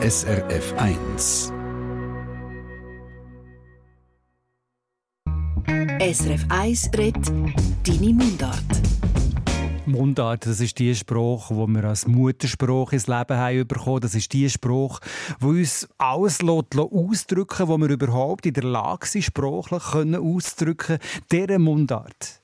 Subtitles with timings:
[0.00, 1.52] SRF 1.
[6.00, 7.26] SRF 1 redet
[7.82, 8.62] Deine Mundart.
[9.86, 13.98] Mundart, das ist die Sprache, wo wir als Mutterspruch ins Leben haben bekommen.
[13.98, 15.00] Das ist die Sprache,
[15.40, 19.82] wo uns alles ausdrücken wo wir überhaupt in der Lage sind, sprachlich
[20.16, 20.98] auszudrücken,
[21.32, 22.40] dieser Mundart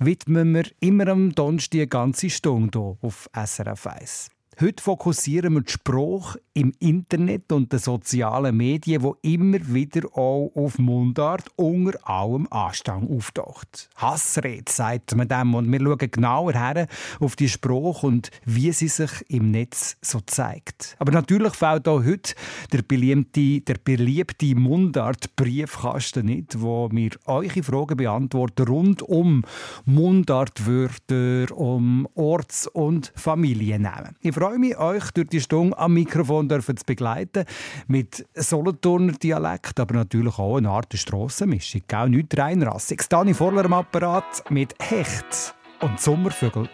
[0.00, 4.39] widmen wir immer am Donnerstag die ganze Stunde hier auf SRF 1.
[4.60, 10.52] Heute fokussieren wir die Sprache im Internet und den sozialen Medien, wo immer wieder auch
[10.54, 13.88] auf Mundart unter allem Anstand auftaucht.
[13.96, 16.88] Hassrede sagt man dem und wir schauen genauer her
[17.20, 20.94] auf die Sprache und wie sie sich im Netz so zeigt.
[20.98, 22.34] Aber natürlich fällt auch heute
[22.70, 29.42] der beliebte, der beliebte Mundart-Briefkasten nicht, wo wir eure Fragen beantworten rund um
[29.86, 34.16] Mundartwörter, um Orts- und Familiennamen.
[34.20, 37.44] Ich freue mich, euch durch die Stunde am Mikrofon zu begleiten.
[37.86, 41.82] Mit Solothurner Dialekt, aber natürlich auch eine Art Strassenmischung.
[41.86, 42.08] Gell?
[42.08, 43.02] Nicht reinrassig.
[43.08, 46.68] Dani Vorler am Apparat mit Hecht und Sommervögel.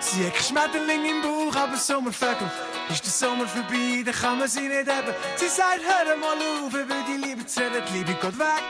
[0.00, 2.50] Sie hat Schmetterling im Bauch, aber Sommervögel.
[2.90, 5.14] Ist der Sommer vorbei, dann kann man sie nicht haben.
[5.36, 8.64] Sie sagt, hör mal auf, will die Liebe zu die Liebe geht weg.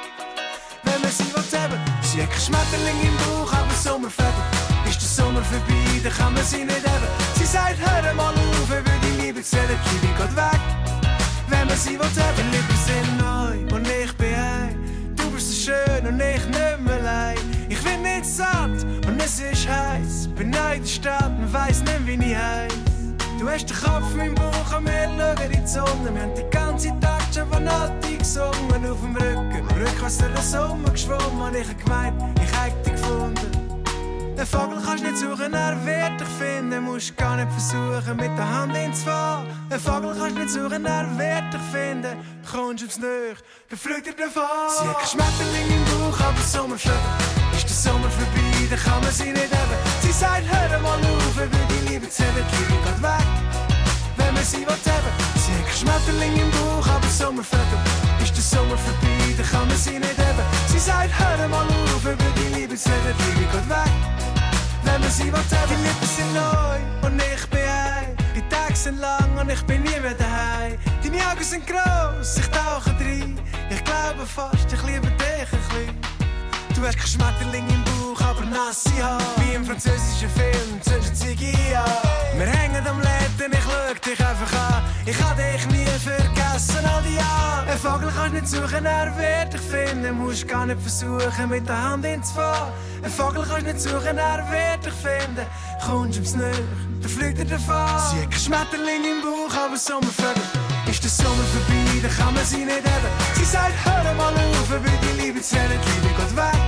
[0.82, 1.78] Wenn man sie will haben.
[2.02, 4.79] Sie hat Schmetterling im Bauch, aber Sommervögel.
[5.10, 7.08] Sommer vorbei, dann kann man sie nicht haben.
[7.34, 10.60] Sie sagt, hör mal auf, will die Liebe sehen, die Liebe geht weg.
[11.48, 15.14] Wenn man sie will haben, die Liebe sind neu und ich bin ein.
[15.16, 17.38] Du bist so schön und ich nicht mehr allein.
[17.68, 20.28] Ich bin nicht satt und es ist heiß.
[20.36, 22.72] Bin neu in der Stadt und weiss nicht, wie ich heiß.
[23.40, 26.14] Du hast den Kopf im Bauch und wir schauen in die Sonne.
[26.14, 29.66] Wir haben die ganze Tag schon von Nati gesungen auf dem Rücken.
[29.76, 32.79] Rückwärts durch den Sommer geschwommen und ich hab gemeint, ich hätte.
[34.40, 36.82] Den Vogel kannst nicht suchen, er wird dich finden.
[36.84, 39.44] Musst gar nicht versuchen, mit der Hand ins Fahr.
[39.70, 42.16] Den Vogel kannst nicht suchen, er wird dich finden.
[42.50, 43.36] Kommst aufs Nöch,
[43.68, 44.48] dann fliegt er davon.
[44.72, 46.96] Sie hat Schmetterling im Bauch, aber Sommervögel.
[47.54, 49.78] Ist der Sommer vorbei, dann kann man sie nicht haben.
[50.00, 53.26] Sie sagt, hör mal auf, will die Liebe zählen, die Liebe geht weg.
[54.16, 55.12] Wenn man sie will haben.
[55.36, 57.80] Sie hat Schmetterling im Bauch, aber Sommervögel.
[58.24, 60.48] Ist der Sommer vorbei, dann kann man sie nicht haben.
[60.66, 64.19] Sie sagt, hör mal auf, will die Liebe zählen, die Liebe geht weg
[64.92, 65.68] wenn wir sie will haben.
[65.70, 68.16] Die Lippen sind neu und ich bin ein.
[68.34, 70.78] Die Tage sind lang und ich bin nie mehr daheim.
[71.02, 73.38] Deine Augen sind gross, ich tauche rein.
[73.70, 76.09] Ich glaube fast, ich liebe dich ein bisschen.
[76.80, 79.22] Du hast kein Schmetterling im Bauch, aber nasse Haare.
[79.36, 81.52] Wie im französischen Film, zündest Ziggy.
[81.52, 84.82] Wir hängen am Läden, ich schau dich einfach an.
[85.04, 87.70] Ich kann dich nie vergessen, all die Jahre.
[87.70, 90.16] Ein Vogel kannst nicht suchen, er wird dich finden.
[90.16, 92.72] Musst gar nicht versuchen, mit der Hand ins Fahren.
[93.02, 95.46] Ein Vogel kannst nicht suchen, er wird dich finden.
[95.84, 96.64] Kommst ums Nöch,
[97.02, 98.00] dann fliegt er davon.
[98.10, 100.42] Sie hat kein Schmetterling im Bauch, aber Sommervögel.
[100.88, 103.12] Ist der Sommer vorbei, dann kann man sie nicht haben.
[103.34, 106.60] Sie sagt, hör mal auf, will die Liebe die Liebe geht weg.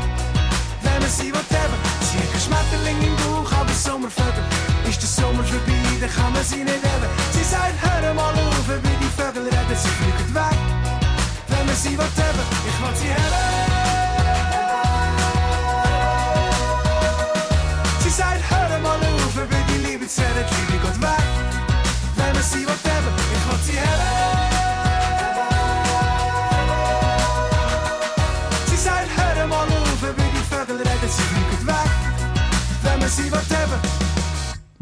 [0.82, 1.78] Wenn man sie will haben,
[2.30, 4.44] kein Schmetterling im Bauch, aber Sommervögel.
[4.88, 7.10] Ist der Sommer vorbei, dann kann man sie nicht haben.
[7.32, 10.58] Sie sagt, hör mal auf, will die Vögel reden, sie fliegen weg.
[11.48, 12.06] Wenn man sie will
[12.68, 13.72] ich will sie haben.
[18.00, 21.21] Sie sagt, hör mal auf, will die Liebe zählen, die Liebe geht weg.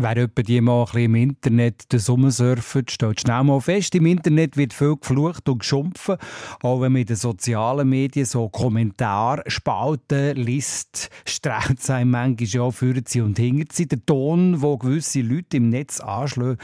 [0.02, 4.56] Wer etwa die mal ein bisschen im Internet surft, stellt schnell mal fest, im Internet
[4.56, 6.16] wird viel geflucht und geschumpfen.
[6.62, 12.70] Auch wenn man in den sozialen Medien so Kommentarspalten liest, strengt es einem manchmal auch
[12.70, 13.88] für sie und hinter sie.
[13.88, 16.56] Der Ton, den gewisse Leute im Netz anschlagen,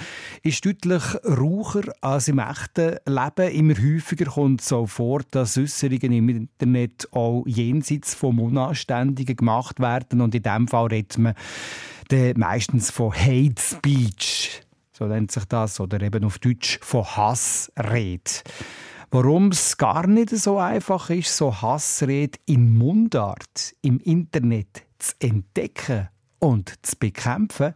[0.43, 3.53] ist deutlich raucher als im echten Leben.
[3.53, 9.79] Immer häufiger kommt es auch vor, dass Äußerungen im Internet auch jenseits vom Unanständigen gemacht
[9.79, 10.23] werden.
[10.23, 11.35] Und in diesem Fall redet man
[12.37, 14.63] meistens von Hate Speech,
[14.93, 18.31] so nennt sich das, oder eben auf Deutsch von Hassrede.
[19.11, 26.09] Warum es gar nicht so einfach ist, so Hassrede in Mundart im Internet zu entdecken
[26.39, 27.75] und zu bekämpfen,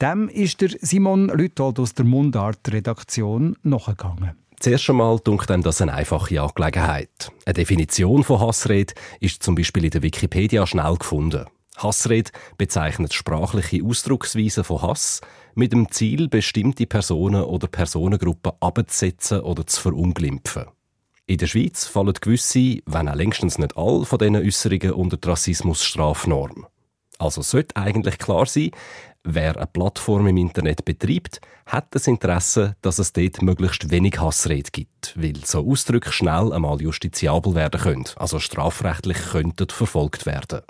[0.00, 4.32] dem ist der Simon Lüthold aus der Mundart-Redaktion nachgegangen.
[4.60, 7.32] Zuerst einmal dunkt einem das eine einfache Angelegenheit.
[7.44, 11.46] Eine Definition von Hassrede ist zum Beispiel in der Wikipedia schnell gefunden.
[11.82, 15.20] Hassrede bezeichnet sprachliche Ausdrucksweisen von Hass
[15.54, 20.66] mit dem Ziel, bestimmte Personen oder Personengruppen abzusetzen oder zu verunglimpfen.
[21.26, 25.28] In der Schweiz fallen gewisse, wenn auch längstens nicht all von diesen Äußerungen unter die
[25.28, 26.66] Rassismusstrafnorm.
[27.18, 28.72] Also sollte eigentlich klar sein,
[29.22, 34.70] wer eine Plattform im Internet betreibt, hat das Interesse, dass es dort möglichst wenig Hassrede
[34.72, 40.62] gibt, weil so Ausdrücke schnell einmal justiziabel werden können, also strafrechtlich könnten verfolgt werden.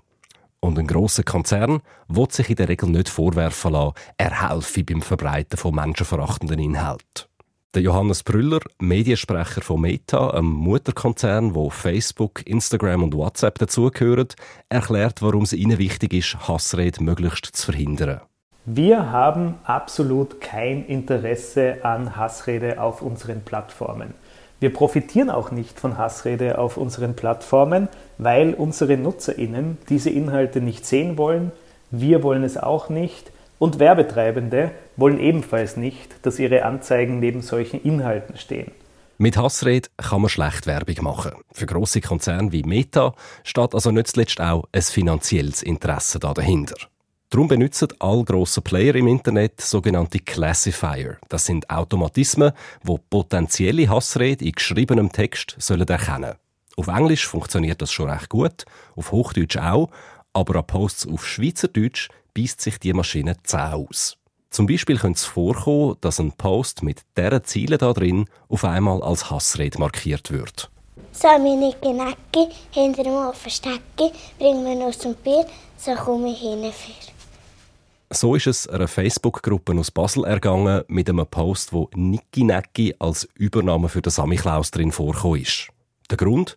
[0.64, 5.02] Und ein grosser Konzern will sich in der Regel nicht vorwerfen lassen, er helfe beim
[5.02, 7.26] Verbreiten von menschenverachtenden Inhalten.
[7.74, 14.28] Der Johannes Brüller, Mediensprecher von Meta, einem Mutterkonzern, wo Facebook, Instagram und WhatsApp dazugehören,
[14.68, 18.20] erklärt, warum es ihnen wichtig ist, Hassrede möglichst zu verhindern.
[18.64, 24.14] Wir haben absolut kein Interesse an Hassrede auf unseren Plattformen.
[24.62, 27.88] Wir profitieren auch nicht von Hassrede auf unseren Plattformen,
[28.18, 31.50] weil unsere Nutzerinnen diese Inhalte nicht sehen wollen,
[31.90, 37.82] wir wollen es auch nicht und Werbetreibende wollen ebenfalls nicht, dass ihre Anzeigen neben solchen
[37.82, 38.70] Inhalten stehen.
[39.18, 41.32] Mit Hassrede kann man schlecht Werbung machen.
[41.50, 46.76] Für grosse Konzerne wie Meta steht also zuletzt auch ein finanzielles Interesse dahinter.
[47.32, 51.16] Darum benutzen alle grossen Player im Internet sogenannte Classifier.
[51.30, 52.52] Das sind Automatismen,
[52.86, 56.34] die potenzielle Hassrede in geschriebenem Text sollen erkennen
[56.76, 59.88] Auf Englisch funktioniert das schon recht gut, auf Hochdeutsch auch,
[60.34, 64.18] aber an Posts auf Schweizerdeutsch beißt sich die Maschine zäh aus.
[64.50, 69.02] Zum Beispiel könnte es vorkommen, dass ein Post mit dieser Ziele da drin auf einmal
[69.02, 70.70] als Hassrede markiert wird.
[71.12, 75.46] So meine Genecke hinter dem Ofen stecken, bringen wir aus dem Bier,
[75.78, 77.11] so komme ich hinführen.
[78.14, 83.26] So ist es einer Facebook-Gruppe aus Basel ergangen mit einem Post, wo Niki Necki als
[83.36, 85.68] Übernahme für den Samichlaus drin vorkommen ist.
[86.10, 86.54] Der Grund?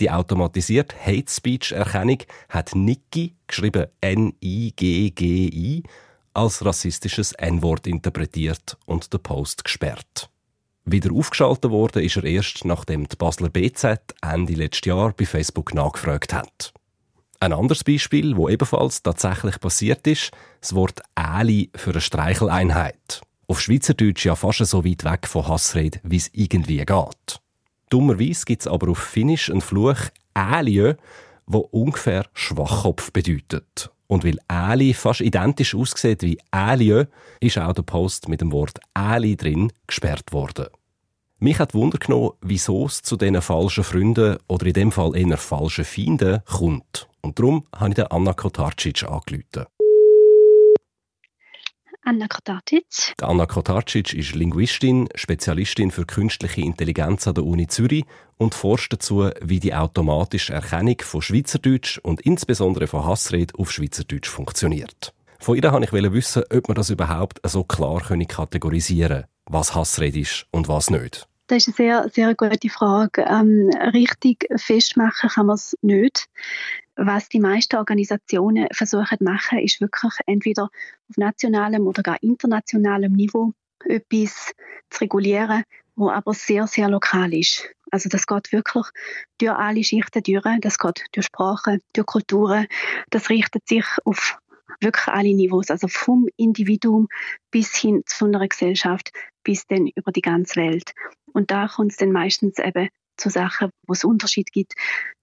[0.00, 2.18] Die automatisierte Hate Speech Erkennung
[2.48, 5.84] hat Niki, geschrieben N-I-G-G-I,
[6.34, 10.28] als rassistisches N-Wort interpretiert und den Post gesperrt.
[10.84, 15.72] Wieder aufgeschaltet wurde ist er erst, nachdem die Basler BZ Ende letztes Jahr bei Facebook
[15.72, 16.74] nachgefragt hat.
[17.38, 20.30] Ein anderes Beispiel, wo ebenfalls tatsächlich passiert ist,
[20.60, 23.20] das Wort «Äli» für eine Streicheleinheit.
[23.46, 27.40] Auf Schweizerdeutsch ja fast so weit weg von Hassrede, wie es irgendwie geht.
[27.90, 29.98] Dummerweise gibt es aber auf Finnisch einen Fluch
[30.34, 30.94] «Ääliö»,
[31.46, 33.90] wo ungefähr Schwachkopf bedeutet.
[34.08, 37.04] Und weil «Ääli» fast identisch aussieht wie «Ääliö»,
[37.40, 40.66] ist auch der Post mit dem Wort «Ääli» drin gesperrt worden.
[41.38, 45.36] Mich hat Wunder genommen, wieso es zu diesen falschen Freunden oder in dem Fall eher
[45.36, 47.08] falschen Feinden kommt.
[47.26, 49.66] Und darum habe ich Anna Kotarcic angerufen.
[52.04, 53.14] Anna Kotarcic.
[53.20, 58.04] Anna Kotarcic ist Linguistin, Spezialistin für künstliche Intelligenz an der Uni Zürich
[58.36, 64.28] und forscht dazu, wie die automatische Erkennung von Schweizerdeutsch und insbesondere von Hassrede auf Schweizerdeutsch
[64.28, 65.12] funktioniert.
[65.40, 70.20] Von ihr wollte ich wissen, ob man das überhaupt so klar kategorisieren können, was Hassrede
[70.20, 71.26] ist und was nicht.
[71.48, 73.22] Das ist eine sehr, sehr gute Frage.
[73.22, 76.28] Ähm, richtig festmachen kann man es nicht.
[76.96, 83.12] Was die meisten Organisationen versuchen zu machen, ist wirklich entweder auf nationalem oder gar internationalem
[83.12, 83.52] Niveau
[83.84, 84.52] etwas
[84.88, 85.64] zu regulieren,
[85.94, 87.68] wo aber sehr, sehr lokal ist.
[87.90, 88.86] Also das geht wirklich
[89.38, 92.66] durch alle Schichten durch, das geht durch Sprache, durch Kulturen,
[93.10, 94.38] das richtet sich auf
[94.80, 97.08] wirklich alle Niveaus, also vom Individuum
[97.50, 99.12] bis hin zu einer Gesellschaft,
[99.42, 100.92] bis dann über die ganze Welt.
[101.32, 104.74] Und da kommt es dann meistens eben zu Sachen, wo es Unterschied gibt,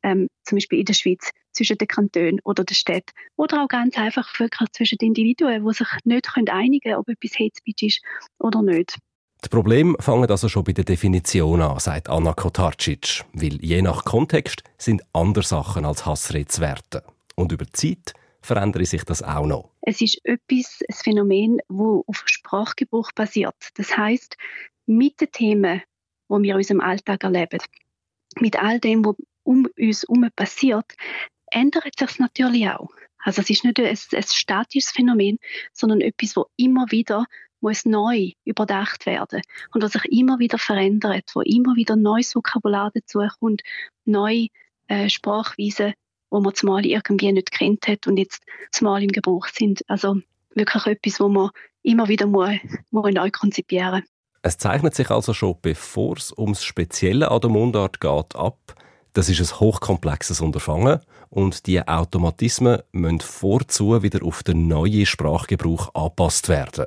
[0.02, 3.98] ähm, zum Beispiel in der Schweiz zwischen den Kantonen oder den Städten oder auch ganz
[3.98, 8.02] einfach wirklich zwischen den Individuen, die sich nicht einigen können, ob etwas Hate Speech ist
[8.40, 8.98] oder nicht.
[9.44, 14.06] Die Probleme fangen also schon bei der Definition an, sagt Anna Kotarcic, weil je nach
[14.06, 17.02] Kontext sind andere Sachen als Hassrede zu werten.
[17.36, 19.70] Und über die Zeit verändere sich das auch noch.
[19.82, 23.56] Es ist etwas, ein Phänomen, das auf Sprachgebrauch basiert.
[23.76, 24.38] Das heißt,
[24.86, 25.82] mit den Themen,
[26.30, 27.60] die wir in unserem Alltag erleben,
[28.40, 30.94] mit all dem, was um uns herum passiert,
[31.54, 32.90] ändert sich natürlich auch.
[33.20, 35.38] Also es ist nicht ein, ein statisches Phänomen,
[35.72, 37.26] sondern etwas, das immer wieder
[37.62, 39.42] muss neu überdacht werden
[39.74, 43.62] und was sich immer wieder verändert, wo immer wieder neues Vokabular dazukommt,
[44.04, 44.48] neue
[44.88, 45.94] äh, Sprachweisen,
[46.30, 49.82] wo man zumal irgendwie nicht kennt hat und jetzt zumal im Gebrauch sind.
[49.88, 50.18] Also
[50.54, 51.52] wirklich etwas, wo man
[51.84, 52.58] immer wieder muss,
[52.92, 54.04] muss neu konzipieren
[54.42, 58.76] Es zeichnet sich also schon, bevor es ums Spezielle an der Mundart geht, ab,
[59.14, 65.94] das ist ein hochkomplexes Unterfangen und die Automatismen müssen vorzu wieder auf den neuen Sprachgebrauch
[65.94, 66.86] angepasst werden.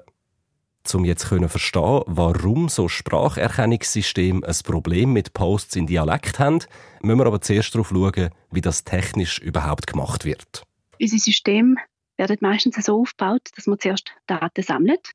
[0.92, 6.60] Um jetzt zu verstehen, warum so Spracherkennungssysteme ein Problem mit Posts in Dialekt haben,
[7.02, 10.62] müssen wir aber zuerst darauf schauen, wie das technisch überhaupt gemacht wird.
[11.00, 11.76] Unser System
[12.16, 15.10] wird meistens so aufgebaut, dass man zuerst Daten sammelt,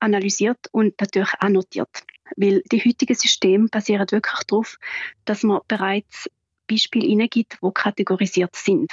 [0.00, 2.02] analysiert und natürlich annotiert.
[2.36, 4.78] Weil die heutigen Systeme basieren wirklich darauf,
[5.24, 6.28] dass man bereits
[6.72, 8.92] Beispiele hineingibt, die kategorisiert sind.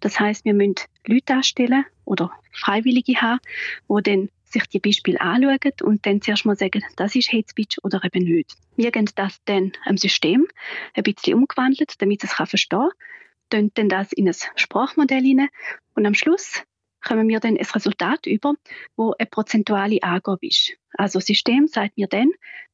[0.00, 0.76] Das heißt, wir müssen
[1.06, 3.40] Leute anstellen, oder Freiwillige haben,
[3.88, 7.78] die dann sich die Beispiele anschauen und dann zuerst mal sagen, das ist Hate Speech
[7.82, 8.54] oder eben nicht.
[8.76, 10.46] Wir gehen das dann am System
[10.94, 12.88] ein bisschen umgewandelt, damit es es verstehen
[13.50, 15.48] kann, dann das in ein Sprachmodell hinein
[15.94, 16.62] und am Schluss
[17.02, 18.54] kommen wir dann ein Resultat über,
[18.96, 20.74] wo eine prozentuale Angabe ist.
[20.96, 22.30] Also das System sagt mir dann,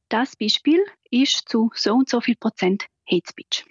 [0.07, 3.65] das Beispiel ist zu so und so viel Prozent Hate Speech.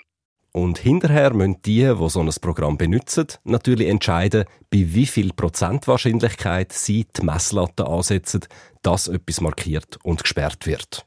[0.52, 5.86] Und hinterher müssen die, die so ein Programm benutzen, natürlich entscheiden, bei wie viel Prozent
[5.86, 8.40] Wahrscheinlichkeit sie die Messlatte ansetzen,
[8.82, 11.06] dass etwas markiert und gesperrt wird.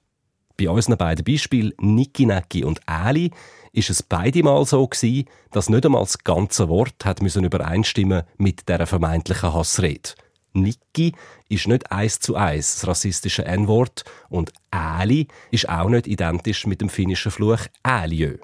[0.57, 3.31] Bei unseren beiden Beispielen Niki Necki und Äli
[3.73, 8.23] ist es beide Mal so gewesen, dass nicht einmal das ganze Wort hat müssen übereinstimmen
[8.37, 10.11] mit der vermeintlichen Hassrede.
[10.53, 11.13] Niki
[11.49, 16.79] ist nicht eins zu eins das rassistische N-Wort und Äli ist auch nicht identisch mit
[16.79, 18.37] dem finnischen Fluch Äliö.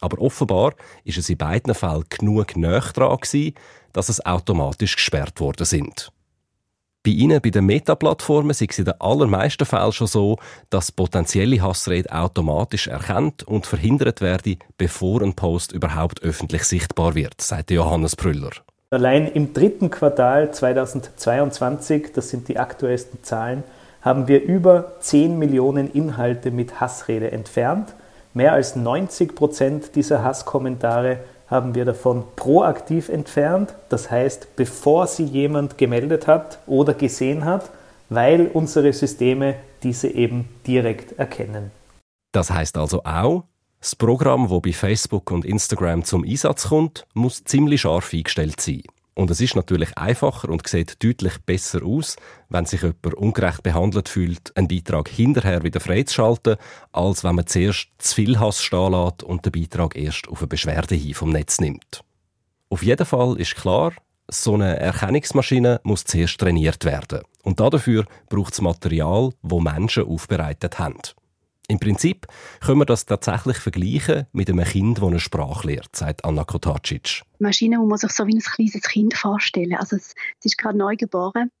[0.00, 3.18] Aber offenbar ist es in beiden Fällen genug näher dran
[3.92, 6.10] dass es automatisch gesperrt worden sind.
[7.02, 10.36] Bei Ihnen, bei den Meta-Plattformen, ist es in den allermeisten Fällen schon so,
[10.68, 17.40] dass potenzielle Hassrede automatisch erkannt und verhindert werde, bevor ein Post überhaupt öffentlich sichtbar wird,
[17.40, 18.50] sagt Johannes Brüller.
[18.90, 23.64] Allein im dritten Quartal 2022, das sind die aktuellsten Zahlen,
[24.02, 27.94] haben wir über 10 Millionen Inhalte mit Hassrede entfernt.
[28.32, 31.18] Mehr als 90 Prozent dieser Hasskommentare
[31.48, 37.70] haben wir davon proaktiv entfernt, das heißt, bevor sie jemand gemeldet hat oder gesehen hat,
[38.08, 41.72] weil unsere Systeme diese eben direkt erkennen.
[42.32, 43.44] Das heißt also auch,
[43.80, 48.82] das Programm, das bei Facebook und Instagram zum Einsatz kommt, muss ziemlich scharf eingestellt sein.
[49.14, 52.16] Und es ist natürlich einfacher und sieht deutlich besser aus,
[52.48, 56.56] wenn sich jemand ungerecht behandelt fühlt, einen Beitrag hinterher wieder freizuschalten,
[56.92, 60.48] als wenn man zuerst zu viel Hass stehen lässt und den Beitrag erst auf eine
[60.48, 62.02] Beschwerde hin vom Netz nimmt.
[62.68, 63.92] Auf jeden Fall ist klar,
[64.28, 67.22] so eine Erkennungsmaschine muss zuerst trainiert werden.
[67.42, 71.00] Und dafür braucht es Material, wo Menschen aufbereitet haben.
[71.70, 72.26] Im Prinzip
[72.60, 77.22] können wir das tatsächlich vergleichen mit einem Kind, das eine Sprache lernt, sagt Anna Kotacic.
[77.38, 79.76] Maschine man sich so wie ein kleines Kind vorstellen.
[79.76, 81.52] Also es, es ist gerade neu geboren.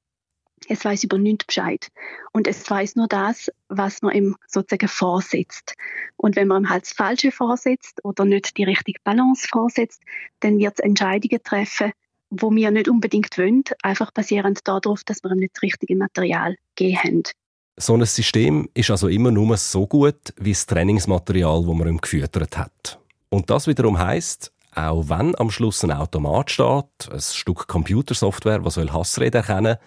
[0.68, 1.86] Es weiß über nichts Bescheid.
[2.32, 5.74] Und es weiß nur das, was man ihm sozusagen vorsetzt.
[6.16, 10.02] Und wenn man ihm halt das Falsche vorsetzt oder nicht die richtige Balance vorsetzt,
[10.40, 11.92] dann wird es Entscheidungen treffen,
[12.30, 16.56] wo wir nicht unbedingt wollen, einfach basierend darauf, dass wir ihm nicht das richtige Material
[16.74, 17.22] gegeben haben.
[17.76, 22.00] So ein System ist also immer nur so gut wie das Trainingsmaterial, das man ihm
[22.00, 22.98] gefüttert hat.
[23.30, 28.76] Und das wiederum heißt, auch wenn am Schluss ein Automat steht, ein Stück Computersoftware, das
[28.76, 29.86] Hassrede erkennen soll,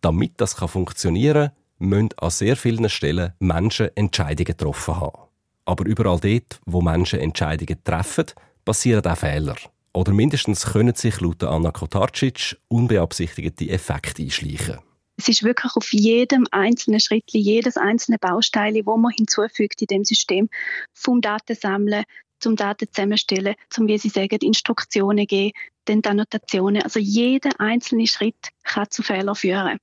[0.00, 5.18] damit das funktionieren kann, müssen an sehr vielen Stellen Menschen Entscheidungen getroffen haben.
[5.64, 8.26] Aber überall dort, wo Menschen Entscheidungen treffen,
[8.64, 9.56] passieren auch Fehler.
[9.92, 14.78] Oder mindestens können sich laut Anna Kotarcic unbeabsichtigte Effekte einschleichen.
[15.18, 20.04] Es ist wirklich auf jedem einzelnen Schritt, jedes einzelne Baustein, wo man hinzufügt in dem
[20.04, 20.48] System,
[20.94, 22.04] vom Datensammeln
[22.38, 25.52] zum Daten zusammenstellen, zum, wie Sie sagen, Instruktionen geben,
[25.86, 26.82] dann Annotationen.
[26.82, 29.78] Also jeder einzelne Schritt kann zu Fehlern führen.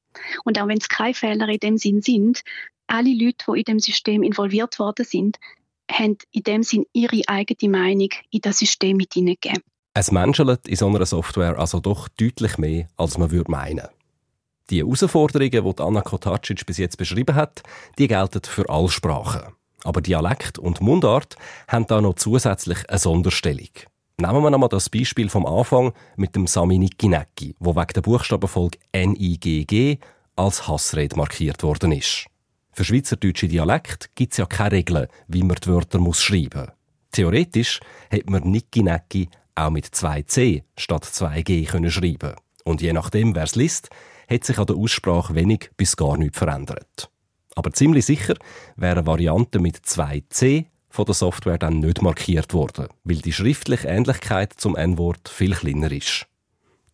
[0.46, 2.42] Und auch wenn es keine Fehler in dem Sinn sind,
[2.88, 5.38] alle Leute, die in dem System involviert worden sind,
[5.92, 9.62] haben in dem Sinn ihre eigene Meinung in das System mit hineingegeben.
[9.94, 13.88] Es menschelt in so einer Software also doch deutlich mehr, als man würde meinen.
[14.72, 17.62] Die Herausforderungen, die Anna Kotacic bis jetzt beschrieben hat,
[18.00, 19.54] die gelten für alle Sprachen.
[19.84, 21.36] Aber Dialekt und Mundart
[21.68, 23.70] haben da noch zusätzlich eine Sonderstellung.
[24.18, 28.80] Nehmen wir einmal das Beispiel vom Anfang mit dem Sami Nikinecki, wo wegen der Buchstabenfolge
[28.96, 30.00] NIGG
[30.36, 32.26] als Hassrede markiert worden ist.
[32.72, 36.72] Für schweizerdeutsche Dialekt gibt es ja keine Regeln, wie man die Wörter muss schreiben
[37.12, 37.80] Theoretisch
[38.10, 43.36] hätte man Nikinecki auch mit zwei C statt zwei G können schreiben Und je nachdem,
[43.36, 43.90] wer es liest,
[44.30, 47.10] hat sich an der Aussprache wenig bis gar nichts verändert.
[47.56, 48.36] Aber ziemlich sicher
[48.76, 54.54] wäre Variante mit 2c von der Software dann nicht markiert worden, weil die schriftliche Ähnlichkeit
[54.54, 56.26] zum N-Wort viel kleiner ist.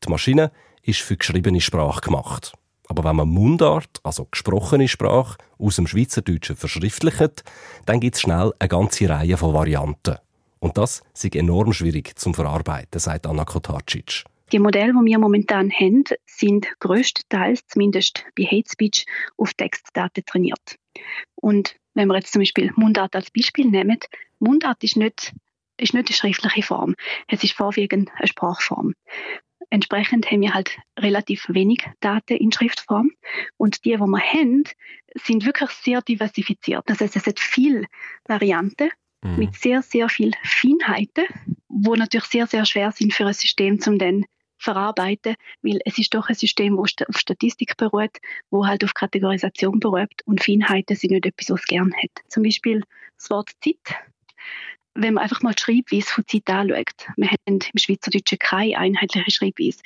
[0.03, 0.51] Die Maschine
[0.83, 2.53] ist für geschriebene Sprache gemacht.
[2.87, 7.43] Aber wenn man Mundart, also gesprochene Sprache, aus dem Schweizerdeutschen verschriftlicht,
[7.85, 10.17] dann gibt es schnell eine ganze Reihe von Varianten.
[10.59, 14.25] Und das ist enorm schwierig zum Verarbeiten, sagt Anna Kotacic.
[14.51, 19.05] Die Modelle, die wir momentan haben, sind größtenteils, zumindest bei Hate Speech,
[19.37, 20.77] auf Textdaten trainiert.
[21.35, 23.99] Und wenn wir jetzt zum Beispiel Mundart als Beispiel nehmen,
[24.39, 25.33] Mundart ist nicht,
[25.77, 26.95] ist nicht eine schriftliche Form.
[27.27, 28.93] Es ist vorwiegend eine Sprachform.
[29.69, 33.11] Entsprechend haben wir halt relativ wenig Daten in Schriftform.
[33.55, 34.63] Und die, die wir haben,
[35.15, 36.83] sind wirklich sehr diversifiziert.
[36.87, 37.85] Das heißt, es hat viele
[38.25, 38.89] Varianten
[39.21, 39.37] mhm.
[39.37, 41.25] mit sehr, sehr viel Feinheiten,
[41.69, 44.25] wo natürlich sehr, sehr schwer sind für ein System, um dann
[44.61, 48.17] verarbeiten, weil es ist doch ein System, das auf Statistik beruht,
[48.49, 52.23] wo halt auf Kategorisation beruht und Feinheiten sind nicht etwas, was es gerne hat.
[52.27, 52.83] Zum Beispiel
[53.17, 53.97] das Wort Zeit.
[54.93, 59.31] Wenn man einfach mal die Schreibweise von Zeit anschaut, wir haben im Schweizerdeutschen keine einheitliche
[59.31, 59.79] Schreibweise.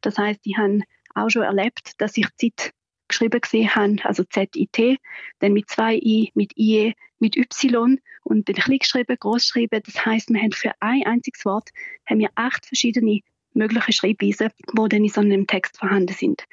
[0.00, 0.80] Das heißt, ich habe
[1.14, 2.72] auch schon erlebt, dass ich Zeit
[3.08, 4.98] geschrieben gesehen habe, also Z-I-T,
[5.40, 9.82] dann mit zwei I, mit IE, mit Y und dann klein geschrieben, groß geschrieben.
[9.84, 11.68] Das heißt, wir haben für ein einziges Wort
[12.06, 13.20] haben wir acht verschiedene
[13.54, 16.44] mögliche Schreibweisen, die dann in so einem Text vorhanden sind.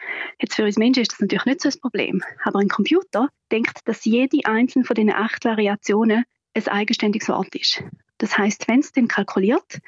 [0.41, 3.79] Jetzt für uns Menschen ist das natürlich nicht so ein Problem, aber ein Computer denkt,
[3.85, 7.83] dass jede einzelne von diesen acht Variationen ein eigenständiges Wort ist.
[8.17, 9.79] Das heißt, wenn es dann kalkuliert,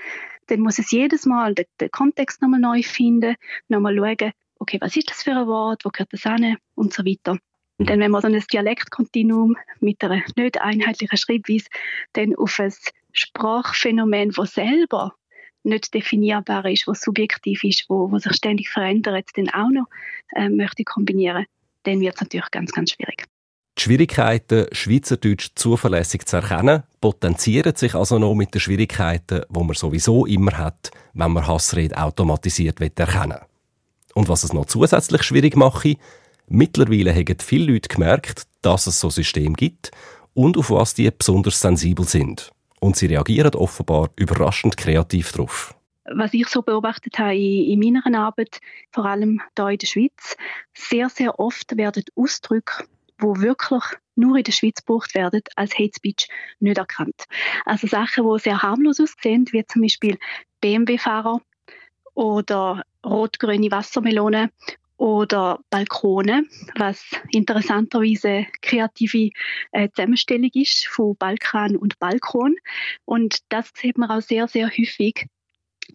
[0.47, 3.35] dann muss es jedes Mal den, den Kontext nochmal neu finden,
[3.67, 7.05] nochmal schauen, okay, was ist das für ein Wort, wo gehört das hin und so
[7.05, 7.37] weiter.
[7.77, 11.65] Und dann, wenn man so ein Dialektkontinuum mit einer nicht einheitlichen Schreibweise
[12.13, 12.71] dann auf ein
[13.11, 15.15] Sprachphänomen, das selber
[15.63, 19.87] nicht definierbar ist, was subjektiv ist, wo, wo sich ständig verändert, dann auch noch
[20.35, 21.45] äh, möchte kombinieren,
[21.83, 23.25] dann wird es natürlich ganz, ganz schwierig.
[23.77, 29.73] Die Schwierigkeiten, Schweizerdeutsch zuverlässig zu erkennen, potenzieren sich also noch mit den Schwierigkeiten, die man
[29.73, 33.47] sowieso immer hat, wenn man Hassrede automatisiert erkennen will.
[34.13, 35.95] Und was es noch zusätzlich schwierig mache,
[36.47, 39.91] mittlerweile haben viele Leute gemerkt, dass es so System gibt
[40.33, 42.51] und auf was die besonders sensibel sind.
[42.83, 45.75] Und sie reagieren offenbar überraschend kreativ darauf.
[46.05, 48.59] Was ich so beobachtet habe in, meiner Arbeit,
[48.91, 50.35] vor allem hier in der Schweiz,
[50.73, 52.83] sehr, sehr oft werden Ausdrücke,
[53.19, 53.83] wo wirklich
[54.15, 56.27] nur in der Schweiz gebraucht werden, als Hate Speech
[56.59, 57.25] nicht erkannt.
[57.65, 60.17] Also Sachen, die sehr harmlos aussehen, wie zum Beispiel
[60.59, 61.39] BMW-Fahrer
[62.15, 64.49] oder rot-grüne Wassermelone
[65.01, 66.43] oder Balkone,
[66.75, 69.31] was interessanterweise kreative
[69.71, 72.55] äh, Zusammenstellung ist von Balkan und Balkon.
[73.05, 75.25] Und das sieht man auch sehr, sehr häufig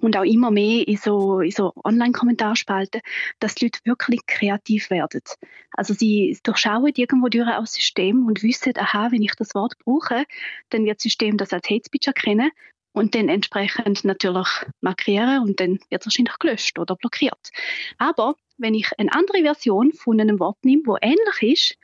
[0.01, 3.01] und auch immer mehr in so, in so Online-Kommentarspalten,
[3.39, 5.23] dass die Leute wirklich kreativ werden.
[5.71, 10.25] Also sie durchschauen irgendwo durch ein System und wissen, aha, wenn ich das Wort brauche,
[10.71, 12.51] dann wird das System das als Hate Speech erkennen
[12.91, 14.49] und dann entsprechend natürlich
[14.81, 17.51] markieren und dann wird es wahrscheinlich gelöscht oder blockiert.
[17.99, 21.79] Aber wenn ich eine andere Version von einem Wort nehme, wo ähnlich ist,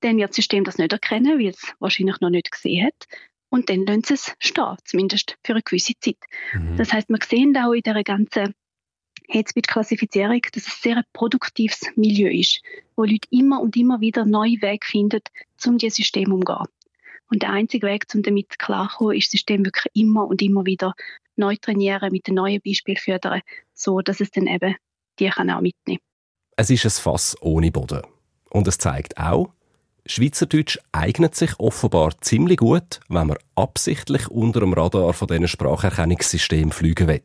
[0.00, 3.06] dann wird das System das nicht erkennen, weil es wahrscheinlich noch nicht gesehen hat.
[3.48, 6.18] Und dann sie es stehen, zumindest für eine gewisse Zeit.
[6.52, 6.76] Mhm.
[6.76, 8.54] Das heißt, wir sehen auch in dieser ganzen
[9.28, 12.60] Headspeed-Klassifizierung, dass es sehr ein produktives Milieu ist,
[12.96, 15.22] wo Leute immer und immer wieder neue Wege finden,
[15.66, 16.66] um dieses System umzugehen.
[17.30, 20.94] Und der einzige Weg, um damit klarzukommen, ist das System wirklich immer und immer wieder
[21.36, 23.40] neu trainieren, mit den neuen Beispielen fördern,
[23.72, 24.76] so dass es dann eben
[25.18, 26.00] die kann auch mitnehmen
[26.56, 28.02] Es ist ein Fass ohne Boden.
[28.50, 29.50] Und es zeigt auch,
[30.06, 36.72] Schweizerdeutsch eignet sich offenbar ziemlich gut, wenn man absichtlich unter dem Radar von diesen Spracherkennungssystemen
[36.72, 37.22] fliegen will.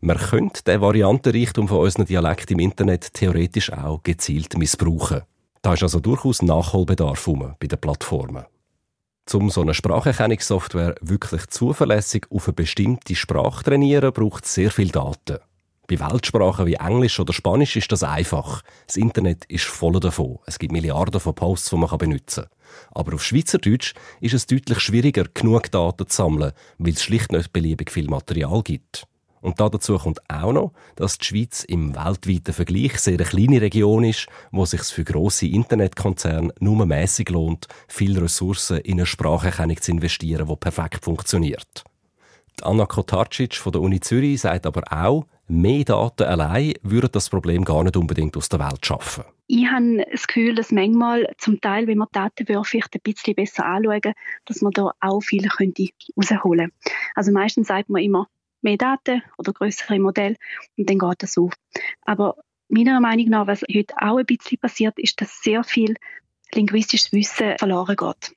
[0.00, 5.22] Man könnte den Variantenreichtum von unseren Dialekt im Internet theoretisch auch gezielt missbrauchen.
[5.62, 8.44] Da ist also durchaus Nachholbedarf bei den Plattformen.
[9.32, 14.70] Um so eine Spracherkennungssoftware wirklich zuverlässig auf eine bestimmte Sprache zu trainieren, braucht es sehr
[14.70, 15.38] viel Daten.
[15.88, 18.62] Bei Weltsprachen wie Englisch oder Spanisch ist das einfach.
[18.86, 20.38] Das Internet ist voll davon.
[20.46, 22.50] Es gibt Milliarden von Posts, die man benutzen kann.
[22.92, 27.52] Aber auf Schweizerdeutsch ist es deutlich schwieriger, genug Daten zu sammeln, weil es schlicht nicht
[27.52, 29.06] beliebig viel Material gibt.
[29.42, 34.02] Und dazu kommt auch noch, dass die Schweiz im weltweiten Vergleich sehr eine kleine Region
[34.02, 39.80] ist, wo es sich für grosse Internetkonzerne nur mäßig lohnt, viele Ressourcen in eine Spracherkennung
[39.80, 41.84] zu investieren, die perfekt funktioniert.
[42.62, 47.64] Anna Kotarcic von der Uni Zürich sagt aber auch, mehr Daten allein würden das Problem
[47.64, 49.24] gar nicht unbedingt aus der Welt schaffen.
[49.46, 54.12] Ich habe das Gefühl, dass manchmal zum Teil, wenn man Datenwürfe ein bisschen besser anschauen,
[54.44, 56.94] dass man da auch viele könnte rausholen könnte.
[57.14, 58.28] Also meistens sagt man immer,
[58.62, 60.36] mehr Daten oder größere Modelle
[60.76, 61.52] und dann geht das auf.
[62.02, 62.36] Aber
[62.68, 65.94] meiner Meinung nach, was heute auch ein bisschen passiert, ist, dass sehr viel
[66.52, 68.34] linguistisches Wissen verloren geht.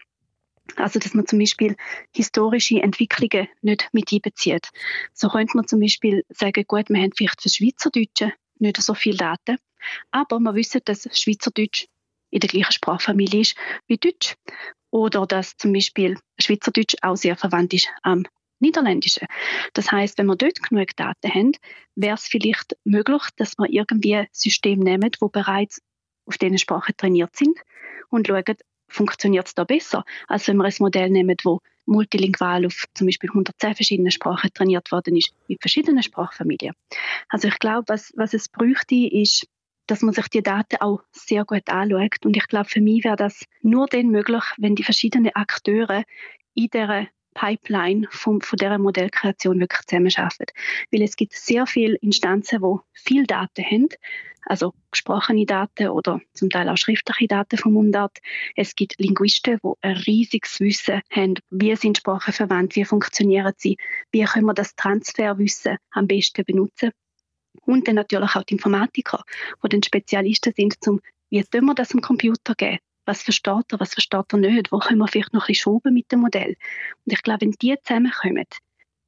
[0.75, 1.75] Also, dass man zum Beispiel
[2.13, 4.69] historische Entwicklungen nicht mit einbezieht.
[5.13, 9.17] So könnte man zum Beispiel sagen, gut, wir haben vielleicht für Schweizerdeutsche nicht so viele
[9.17, 9.57] Daten,
[10.11, 11.87] aber wir wissen, dass Schweizerdeutsch
[12.29, 13.55] in der gleichen Sprachfamilie ist
[13.87, 14.35] wie Deutsch.
[14.91, 18.25] Oder dass zum Beispiel Schweizerdeutsch auch sehr verwandt ist am
[18.59, 19.27] Niederländischen.
[19.73, 21.51] Das heißt, wenn wir dort genug Daten haben,
[21.95, 25.81] wäre es vielleicht möglich, dass wir irgendwie ein System nehmen, wo bereits
[26.25, 27.57] auf diesen Sprachen trainiert sind
[28.09, 28.43] und schauen,
[28.89, 33.29] funktioniert es da besser, als wenn wir ein Modell nehmen, wo multilingual auf zum Beispiel
[33.29, 36.75] 110 verschiedene Sprachen trainiert worden ist, mit verschiedenen Sprachfamilien.
[37.29, 39.47] Also ich glaube, was, was es bräuchte, ist,
[39.87, 42.23] dass man sich die Daten auch sehr gut anschaut.
[42.23, 46.03] Und ich glaube, für mich wäre das nur dann möglich, wenn die verschiedenen Akteure
[46.53, 47.07] in dieser
[47.39, 50.53] Pipeline von, von dieser Modellkreation wirklich zusammenarbeiten.
[50.91, 53.87] Weil es gibt sehr viele Instanzen, die viel Daten haben,
[54.45, 58.17] also gesprochene Daten oder zum Teil auch schriftliche Daten vom Mundart.
[58.55, 63.77] Es gibt Linguisten, die ein riesiges Wissen haben, wie sind Sprachen verwandt, wie funktionieren sie,
[64.11, 66.91] wie können wir das Transferwissen am besten benutzen.
[67.61, 69.23] Und dann natürlich auch die Informatiker,
[69.63, 70.99] die dann Spezialisten sind, zum
[71.29, 72.79] wie tun wir das am Computer geben?
[73.09, 74.71] Was versteht er, was versteht er nicht?
[74.71, 76.55] Wo können wir vielleicht noch ein bisschen schrauben mit dem Modell?
[77.05, 78.45] Und ich glaube, wenn die zusammenkommen,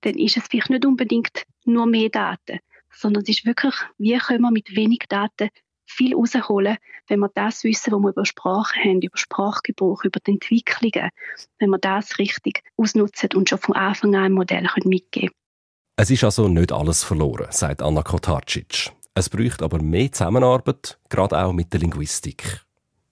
[0.01, 2.57] dann ist es vielleicht nicht unbedingt nur mehr Daten,
[2.91, 5.49] sondern es ist wirklich, wie können wir mit wenig Daten
[5.85, 6.77] viel rausholen,
[7.09, 11.11] wenn wir das wissen, was wir über Sprache haben, über Sprachgebrauch, über die Entwicklungen,
[11.59, 15.35] wenn wir das richtig ausnutzen und schon von Anfang an ein Modell mitgeben können.
[15.97, 18.89] Es ist also nicht alles verloren, sagt Anna Kotarcic.
[19.13, 22.65] Es braucht aber mehr Zusammenarbeit, gerade auch mit der Linguistik.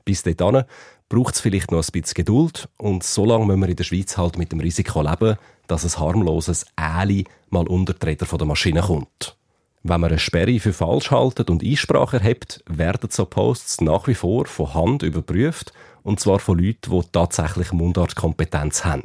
[0.10, 0.64] Bis dahin
[1.08, 4.18] braucht es vielleicht noch ein bisschen Geduld und so lange müssen wir in der Schweiz
[4.18, 8.82] halt mit dem Risiko leben, dass ein harmloses Äli mal unter die Räder der Maschine
[8.82, 9.38] kommt.
[9.84, 14.16] Wenn man eine Sperre für falsch haltet und Einsprache erhebt, werden so Posts nach wie
[14.16, 19.04] vor von Hand überprüft und zwar von Leuten, die tatsächlich Mundartkompetenz haben.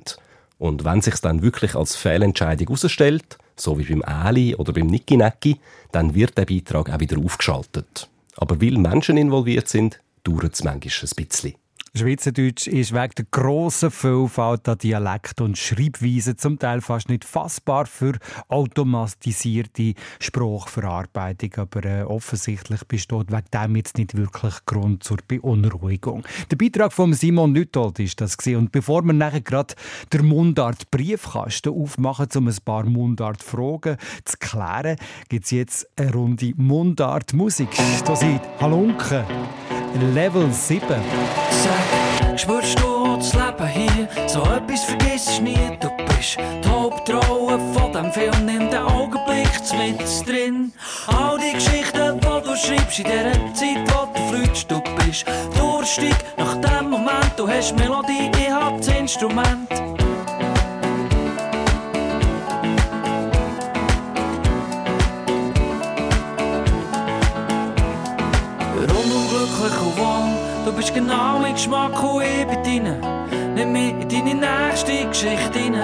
[0.57, 5.19] Und wenn sich dann wirklich als Fehlentscheidung herausstellt, so wie beim Äli oder beim Niki
[5.19, 5.61] Necki,
[5.93, 8.09] dann wird der Beitrag auch wieder aufgeschaltet.
[8.37, 11.55] Aber weil Menschen involviert sind, dauert es manchmal ein bisschen.
[11.97, 17.87] Schweizerdeutsch ist wegen der grossen Vielfalt an Dialekt und Schreibweisen zum Teil fast nicht fassbar
[17.87, 21.53] für automatisierte Sprachverarbeitung.
[21.59, 26.25] Aber äh, offensichtlich besteht wegen dem jetzt nicht wirklich Grund zur Beunruhigung.
[26.51, 28.59] Der Beitrag von Simon Nüttold ist das gewesen.
[28.59, 29.75] Und bevor wir nachher gerade
[30.13, 34.97] der Mundart Briefkasten aufmachen, um ein paar Mundart-Fragen zu klären,
[35.29, 37.69] gibt es jetzt eine Runde Mundart-Musik.
[38.05, 39.25] Da sind Halunken.
[39.95, 40.87] Level 7.
[41.51, 44.09] Sag, spürst du das Leben hier?
[44.27, 45.57] So etwas vergisst nie.
[45.81, 50.73] Du bist die Hauptrolle von dem Film, nimm den Augenblick mit drin.
[51.07, 55.25] All die Geschichten, die du schreibst in dieser Zeit, wo du fliegst, du bist
[55.57, 57.33] durstig nach dem Moment.
[57.37, 60.04] Du hast Melodie, ich hab das Instrument.
[70.65, 73.25] Du bist genau mein Geschmack und ich bin deine.
[73.55, 75.75] Nimm mich in deine nächste Geschichte rein.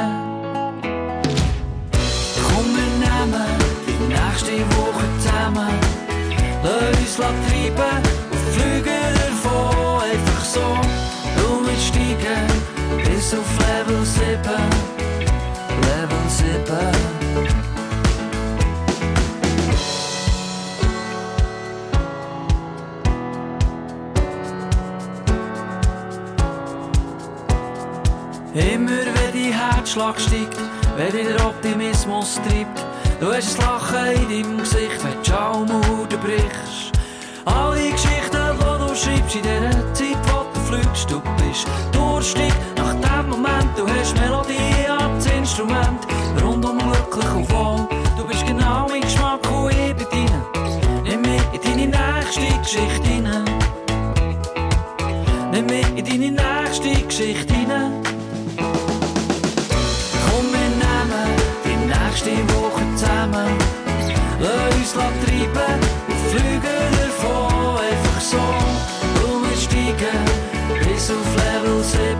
[2.49, 3.47] Komm, wir nehmen
[3.87, 5.75] die nächste Woche zusammen.
[6.62, 10.03] Lass uns treiben und fliegen davon.
[10.03, 10.66] Einfach so,
[11.37, 12.47] du mitsteigen
[13.05, 14.40] bis auf Level 7.
[15.83, 17.69] Level 7.
[28.55, 30.57] Immer wenn dein Herzschlag steigt,
[30.97, 32.85] wenn dich der Optimismus treibt,
[33.21, 36.91] du hast ein Lachen in deinem Gesicht, wenn du Schaumhut brichst.
[37.45, 42.53] All die Geschichten, die du schreibst in dieser Zeit, wo du fliegst, du bist durstig
[42.77, 46.01] nach dem Moment, du hast Melodie als Instrument,
[46.43, 47.87] rundum glücklich und wohl.
[48.17, 50.43] Du bist genau mein Geschmack und ich bin deine.
[51.05, 53.45] Nimm mich in deine nächste Geschichte hinein.
[55.53, 58.00] Nimm mich in deine nächste Geschichte hinein.
[62.24, 63.56] Nächste Woche zusammen.
[64.40, 66.62] Lass uns treiben und fliegen
[67.00, 68.38] davon einfach so.
[69.56, 70.24] Steigen
[70.78, 72.16] bis auf Level 7.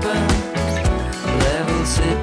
[1.41, 2.15] Level 7.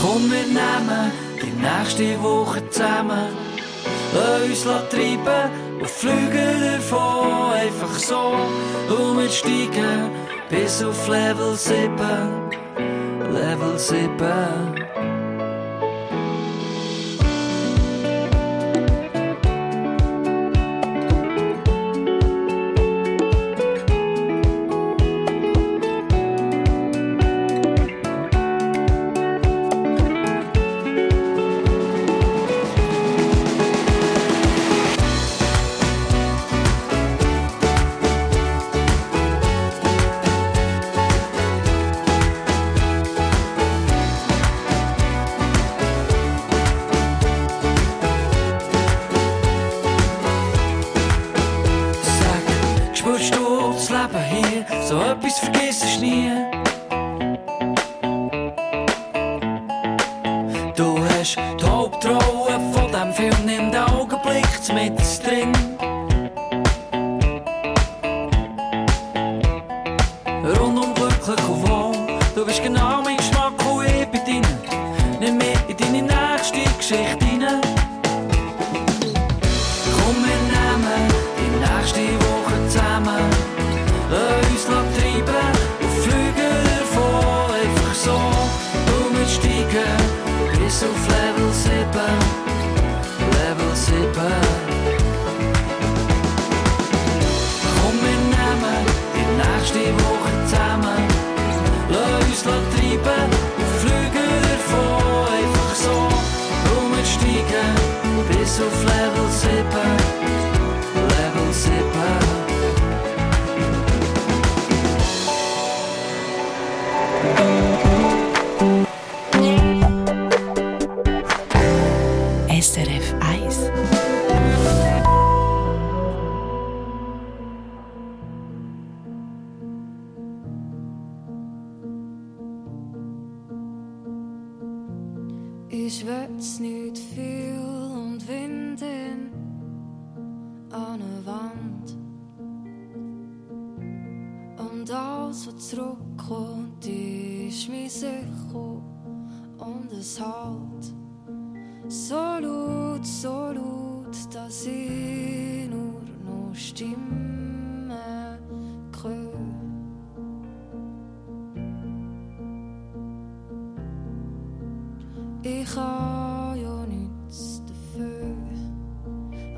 [0.00, 3.28] Komm, wir nehmen die nächste Woche zusammen.
[4.12, 5.50] Lass uns treiben
[5.80, 8.34] und fliegen davon einfach so.
[9.30, 10.10] Steigen
[10.50, 12.53] bis auf Level 7
[13.92, 14.73] level 7
[64.70, 65.03] rondom glücklich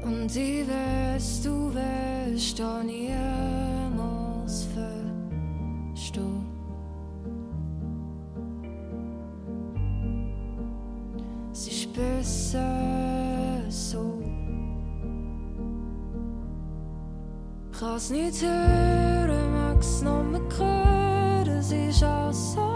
[0.06, 3.18] Und die wirst du wirst storniermos
[4.72, 6.20] verstoh.
[11.52, 14.22] Sie besser so.
[17.72, 22.75] Ich Raus nie Türe, magst noch mit Kröte, sie schaust so.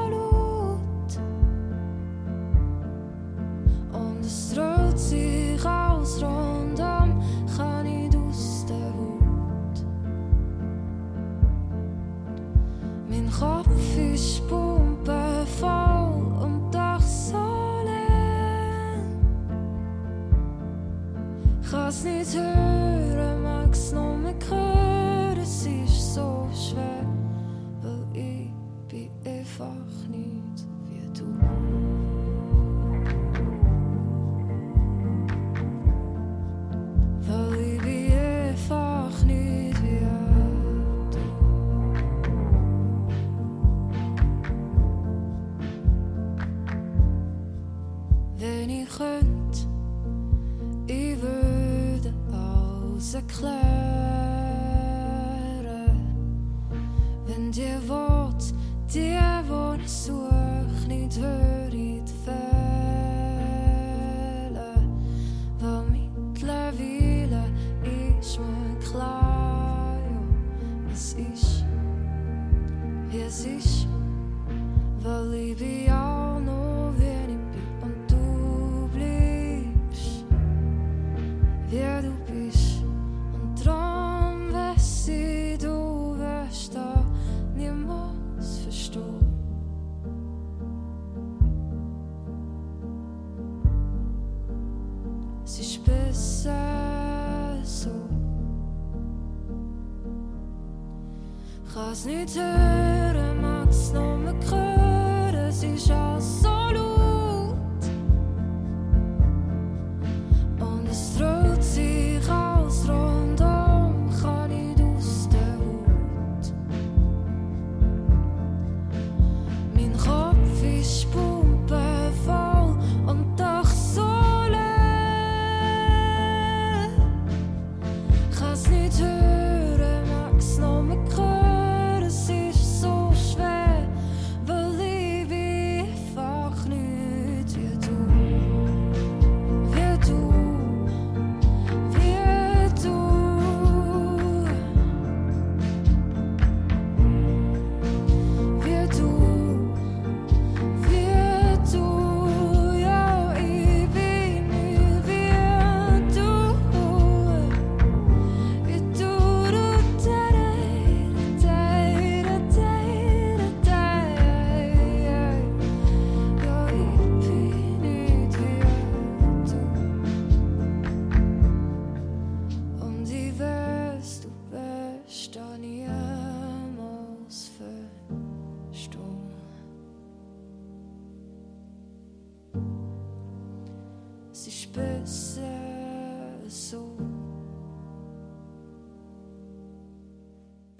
[102.36, 102.69] winter.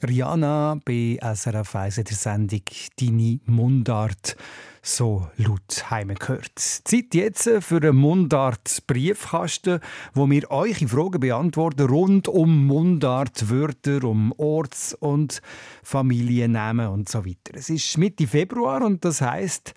[0.02, 2.62] Rihanna bei SRF 1 in der Sendung
[2.98, 4.36] «Deine Mundart»
[4.82, 6.58] so laut heim gehört.
[6.58, 9.80] Zeit jetzt für einen Mundart-Briefkasten,
[10.14, 15.42] wo wir eure Fragen beantworten rund um Mundart-Wörter, um Orts- und
[15.82, 17.52] Familiennamen und so weiter.
[17.54, 19.74] Es ist Mitte Februar und das heißt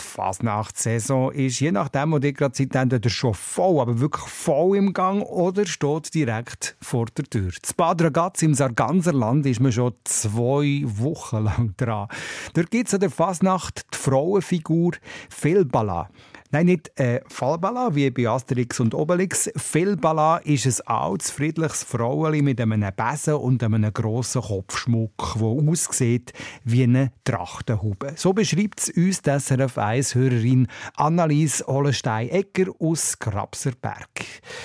[0.00, 4.76] die Fasnachtssaison ist, je nachdem, wo ihr gerade seid, entweder schon voll, aber wirklich voll
[4.76, 7.50] im Gang oder steht direkt vor der Tür.
[7.60, 12.08] Das Bad Ragaz im Sarganserland ist man schon zwei Wochen lang dran.
[12.54, 14.92] Dort gibt es an der Fasnacht die Frauenfigur
[15.28, 16.08] Felbala.
[16.52, 19.50] Nein, nicht äh, Fallbala wie bei Asterix und Obelix.
[19.56, 26.32] Felbala ist ein altes, friedliches Frauenli mit einem Besen und einem grossen Kopfschmuck, der aussieht
[26.62, 28.12] wie eine Trachtenhaube.
[28.14, 34.08] So beschreibt es uns die SRF 1-Hörerin Annelies Hollenstein-Egger aus Grabserberg.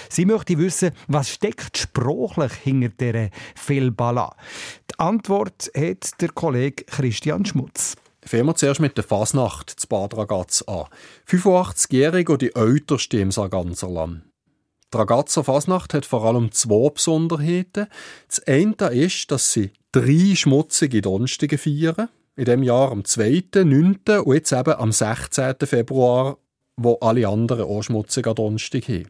[0.09, 4.35] Sie möchte wissen, was steckt sprachlich hinter dieser Felbala.
[4.91, 7.95] Die Antwort hat der Kollege Christian Schmutz.
[8.23, 10.85] Fangen wir zuerst mit der Fasnacht zu Bad Ragaz an.
[11.27, 14.23] 85-Jährige und die älteste im Sarganserland.
[14.93, 17.87] Die Ragazzer Fasnacht hat vor allem zwei Besonderheiten.
[18.27, 22.09] Das eine ist, dass sie drei schmutzige Donstige feiern.
[22.35, 23.99] In dem Jahr am 2., 9.
[24.23, 25.55] und jetzt eben am 16.
[25.63, 26.37] Februar,
[26.77, 29.09] wo alle anderen auch schmutzige Donstig haben.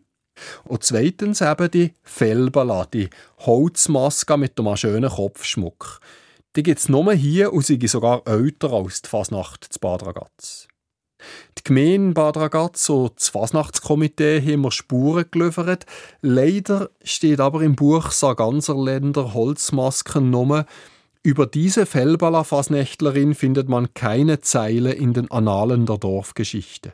[0.64, 6.00] Und zweitens eben die Fellbala, die Holzmaske mit einem schönen Kopfschmuck.
[6.56, 10.68] Die gibt es nur hier und sie sogar älter als die Fasnacht zu Bad Ragaz.
[11.58, 15.86] Die Gemeinde Bad Ragaz und das Fasnachtskomitee haben mir Spuren geliefert.
[16.22, 20.66] Leider steht aber im Buch Sarganserländer Holzmasken nur,
[21.24, 26.94] über diese Fellbala-Fasnächtlerin findet man keine Zeile in den Annalen der Dorfgeschichte.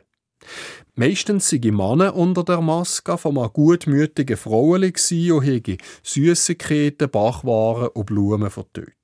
[0.94, 7.88] Meistens sind die Männer unter der Maske von einem gutmütigen Frauen und haben Süßigkeiten, Bachwaren
[7.88, 8.97] und Blumen vertötet.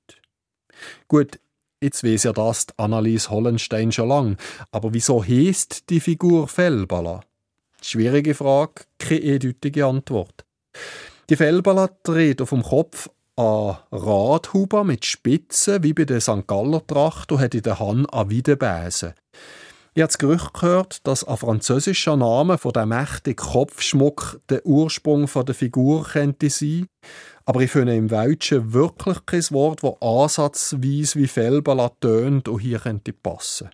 [1.07, 1.39] Gut,
[1.81, 4.37] jetzt weiss ja das die Annelies Hollenstein schon lang,
[4.71, 7.21] aber wieso heisst die Figur Fellbala?
[7.81, 10.45] Schwierige Frage, keine eindeutige Antwort.
[11.29, 16.47] Die Fellbala dreht auf dem Kopf an Radhuber mit Spitzen, wie bei der St.
[16.47, 19.13] Galler Tracht, und hat in der Hand eine Wiedebäse.
[19.93, 25.29] Ich habe das Gerücht gehört, dass ein französischer Name von dem mächtigen Kopfschmuck der Ursprung
[25.33, 26.87] der Figur könnte sein.
[27.45, 32.79] Aber ich finde im Deutschen wirklich kein Wort, das ansatzweise wie Felbala tönt und hier
[32.79, 33.69] könnte passen.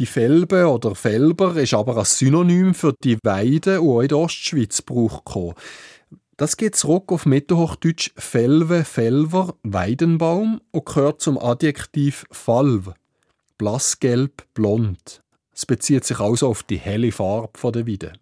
[0.00, 4.18] Die Felbe oder Felber ist aber ein Synonym für die Weide, die auch in der
[4.18, 5.56] Ostschweiz gebraucht kommt.
[6.36, 12.92] Das geht zurück auf Mittelhochdeutsch Felve, Felver, Weidenbaum und gehört zum Adjektiv Falv,
[13.58, 15.20] blassgelb, blond.
[15.52, 18.14] Es bezieht sich also auf die helle Farbe der Weide.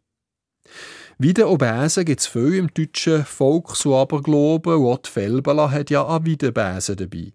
[1.21, 5.69] Wie den Obesen gibt es viel im deutschen Volks- und Aberglauben und auch die Felbela
[5.69, 7.33] hat ja auch Wiedebesen dabei.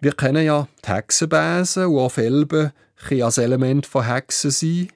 [0.00, 4.88] Wir kennen ja die Hexenbesen und auch Felben können als Element von Hexen sein.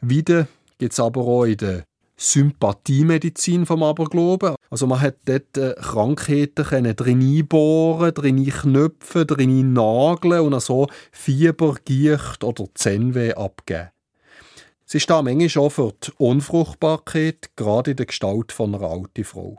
[0.00, 1.84] Wiede gibt es aber auch in der
[2.16, 4.56] Sympathiemedizin vom Aberglauben.
[4.68, 10.88] Also man hat dort äh, Krankheiten können drin einbohren, drin knöpfen, drin nageln und so
[11.12, 13.90] Fieber, Gicht oder Zähnweh abgeben.
[14.86, 19.58] Sie steht manchmal auch für die Unfruchtbarkeit, gerade in der Gestalt von einer alten Frau.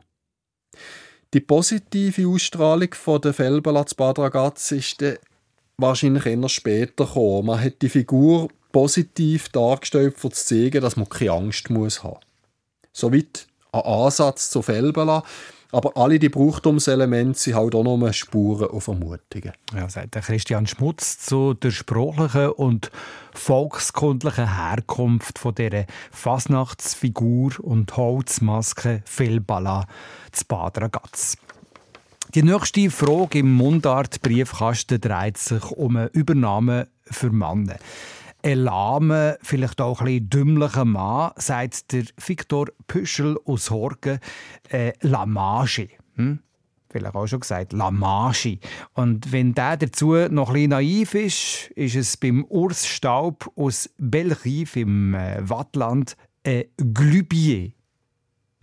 [1.33, 5.03] Die positive Ausstrahlung von der Felbelatz Badragatz ist
[5.77, 7.47] wahrscheinlich eher später gekommen.
[7.47, 12.21] Man hat die Figur positiv dargestellt, um zu zeigen, dass man keine Angst muss haben.
[12.93, 15.23] Soweit ein Ansatz zu Felbela.
[15.71, 19.51] Aber alle die Brauchtumselemente sind halt auch nur Spuren und Vermutungen.
[19.75, 22.89] Ja, sagt der Christian Schmutz zu der sprachlichen und
[23.33, 29.87] volkskundlichen Herkunft von dieser Fasnachtsfigur und Holzmaske Felbala
[30.31, 31.37] zu Bad Ragaz.
[32.33, 37.77] Die nächste Frage im Mundart-Briefkasten dreht sich um eine Übernahme für Männer
[38.47, 44.19] ein lahmer, vielleicht auch ein bisschen dümmlicher Mann, sagt der Viktor Püschel aus Horgen,
[44.69, 45.89] äh, Lamage.
[46.15, 46.39] Hm?
[46.89, 48.59] Vielleicht auch schon gesagt, Lamage.
[48.93, 53.89] Und wenn der dazu noch ein bisschen naiv ist, ist es beim Urs Staub aus
[53.97, 57.73] Belchiv im äh, Wattland ein Glübier.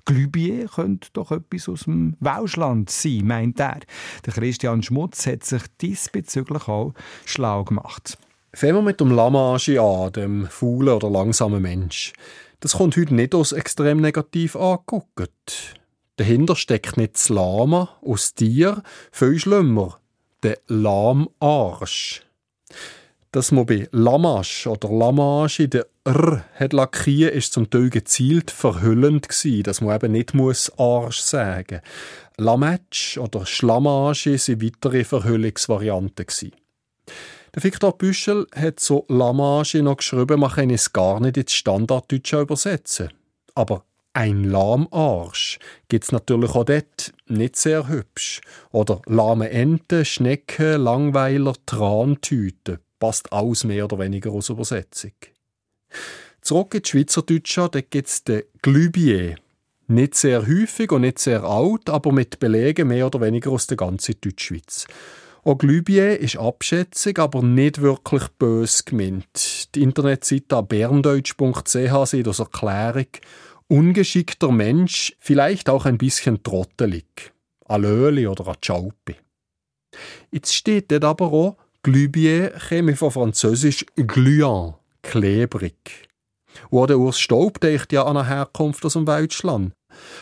[0.07, 3.80] Glübier könnte doch etwas aus dem Welschland sein, meint er.
[4.24, 6.95] Der Christian Schmutz hat sich diesbezüglich auch
[7.26, 8.18] schlau gemacht.
[8.55, 12.12] Fangen wir mit dem Lamage an, dem faulen oder langsamen Mensch.
[12.61, 15.74] Das kommt heute nicht als extrem negativ angeguckt.
[16.16, 19.98] Dahinter steckt nicht das Lama aus Tier, viel schlimmer,
[20.44, 22.22] der Lahmarsch.
[23.32, 29.28] Dass man bei Lamasch oder Lamage den R hat lackieren, ist zum Teil gezielt verhüllend
[29.28, 31.80] gewesen, dass man eben nicht muss Arsch sagen.
[32.36, 36.52] Lamatsch oder Schlamage sind weitere Verhüllungsvarianten gewesen.
[37.55, 42.40] Der Viktor Büschel hat so Lamage noch geschrieben, man kann es gar nicht ins Standarddeutsche
[42.40, 43.11] übersetzen.
[43.55, 48.40] Aber ein Lahmarsch gibt's natürlich auch dort nicht sehr hübsch.
[48.72, 55.12] Oder lahme Ente, Schnecke, Langweiler, Trantüte passt alles mehr oder weniger aus Übersetzung.
[56.40, 59.36] Zurück ins Schweizerdeutsche, da gibt es den Glübier.
[59.86, 63.76] Nicht sehr häufig und nicht sehr alt, aber mit Belegen mehr oder weniger aus der
[63.76, 64.86] ganzen Deutschschweiz.
[65.45, 69.74] Auch Glübier ist Abschätzung, aber nicht wirklich bös gemeint.
[69.74, 73.07] Die Internetseite berndeutsch.ch sieht als Erklärung
[73.68, 77.32] ungeschickter Mensch, vielleicht auch ein bisschen trottelig.
[77.66, 79.16] Alöli oder a Chaupi.
[80.30, 86.09] Jetzt steht dort aber auch, Glübier käme von französisch gluant, klebrig.
[86.70, 89.72] Und der Urs Staub denkt ja an eine Herkunft aus dem Weltschland.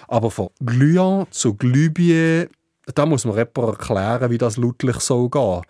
[0.08, 2.48] Aber von gluant zu Glübier,
[2.94, 5.62] da muss man jemand erklären, wie das lautlich soll gehen.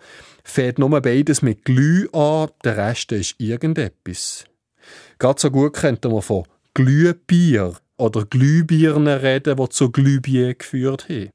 [0.43, 4.45] Fährt nur beides mit Glü an, der Rest ist irgendetwas.
[5.19, 6.43] Gerade so gut könnte man von
[6.73, 11.29] Glühbier oder Glühbirnen reden, die zu Glühbier geführt haben.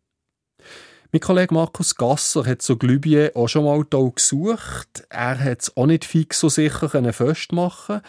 [1.13, 5.07] Mein Kollege Markus Gasser hat so Glübie auch schon mal hier gesucht.
[5.09, 8.03] Er hat es auch nicht fix so sicher festmachen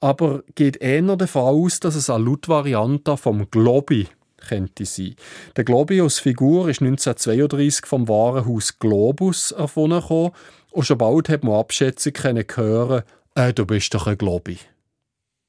[0.00, 4.08] aber geht eher davon aus, dass es eine Lautvariante vom Globi
[4.40, 5.14] könnte sein.
[5.56, 10.32] Der Globi als Figur ist 1932 vom Warenhaus Globus erfunden
[10.70, 13.02] und schon bald hat man Abschätzung hören,
[13.34, 14.58] äh, du bist doch ein Globi.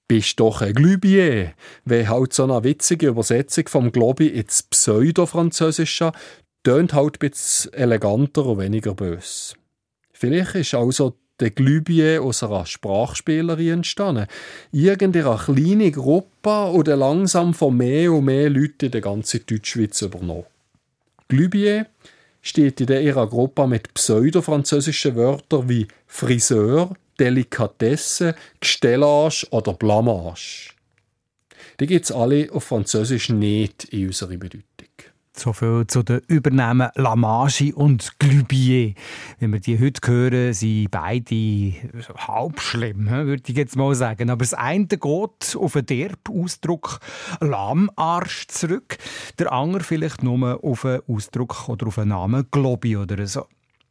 [0.07, 1.53] Bist doch ein Glübier.
[1.85, 6.11] Wie halt so eine witzige Übersetzung vom Globi ins Pseudo-Französische
[6.63, 9.55] tönt halt ein bisschen eleganter und weniger bös.
[10.11, 14.27] Vielleicht ist also der Glübier aus einer Sprachspielerin entstanden.
[14.71, 20.45] Irgendeine kleine Gruppe oder langsam von mehr und mehr Leuten in der ganzen Deutschschweiz übernommen.
[21.27, 21.87] Glübier
[22.41, 30.71] steht in ihrer Gruppe mit pseudo-französischen Wörtern wie Friseur, Delikatesse, Gestellage oder Blamage.
[31.79, 34.90] Die gibt es alle auf Französisch nicht in unserer Bedeutung.
[35.33, 38.93] So viel zu den Übernahmen Lamage und Glübier.
[39.39, 41.73] Wenn wir die heute hören, sind beide
[42.17, 44.29] halb schlimm, würde ich jetzt mal sagen.
[44.29, 46.99] Aber das eine geht auf den Derb-Ausdruck
[47.39, 48.97] Lahmarsch zurück,
[49.39, 53.45] der andere vielleicht nur auf einen Ausdruck oder auf einen Namen Globi oder so.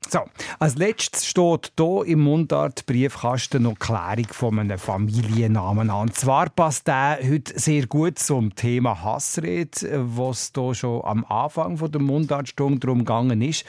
[0.08, 0.20] So,
[0.58, 6.08] als letztes steht hier im Mundart-Briefkasten noch Klärung von einem Familiennamen an.
[6.08, 11.76] Und zwar passt der heute sehr gut zum Thema Hassrede, was hier schon am Anfang
[11.76, 13.64] der Mundartstunde darum gegangen ist.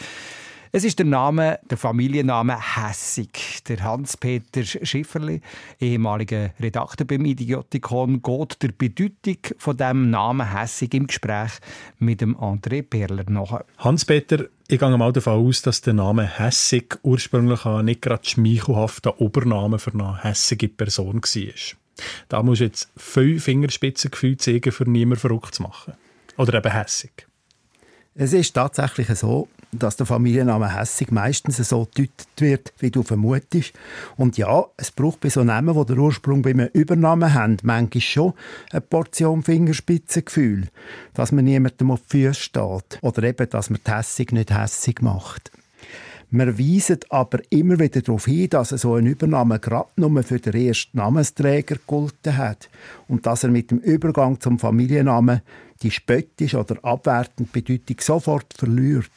[0.74, 3.62] Es ist der Name, der Familienname Hässig.
[3.68, 5.42] Der Hans-Peter Schifferli,
[5.82, 11.52] ehemaliger Redakteur beim Idiotikon, geht der Bedeutung von dem Namen Hässig im Gespräch
[12.00, 13.66] mit dem André Perler nach.
[13.80, 19.78] Hans-Peter, ich gehe mal davon aus, dass der Name Hässig ursprünglich nicht gerade schmeichelhafter Obername
[19.78, 21.54] für eine hässige Person war.
[22.30, 25.96] Da muss jetzt viel Fingerspitzengefühl zeigen, für niemanden verrückt zu machen.
[26.38, 27.12] Oder eben hässig.
[28.16, 33.74] Es ist tatsächlich so, dass der Familienname Hässig meistens so gedeutet wird, wie du vermutest.
[34.18, 38.02] Und ja, es braucht bei so Namen, die den Ursprung bei einem Übernamen haben, manchmal
[38.02, 38.34] schon
[38.72, 40.68] eine Portion Fingerspitzengefühl,
[41.14, 43.00] dass man niemandem auf die Füße steht.
[43.02, 45.52] Oder eben, dass man die Hässig nicht hässig macht.
[46.34, 50.54] Wir weisen aber immer wieder darauf hin, dass so ein Übernahme gerade nur für den
[50.54, 52.70] ersten Namensträger gegolten hat
[53.10, 55.42] und dass er mit dem Übergang zum Familiennamen
[55.82, 59.10] die spöttische oder abwertende Bedeutung sofort verliert.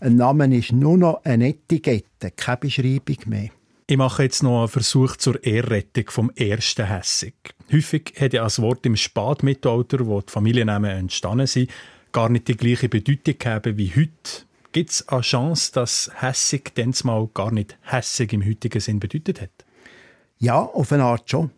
[0.00, 3.50] Ein Name ist nur noch eine Etikette, keine Beschreibung mehr.
[3.86, 7.34] Ich mache jetzt noch einen Versuch zur Ehrrettung vom ersten Hässig.
[7.72, 11.70] Häufig hat ja das Wort im Spätmittelalter, wo die Familiennamen entstanden sind,
[12.12, 14.44] gar nicht die gleiche Bedeutung haben wie heute.
[14.72, 19.64] Gibt es eine Chance, dass hässig mal gar nicht hässig im heutigen Sinn bedeutet hat?
[20.38, 21.50] Ja, auf eine Art schon.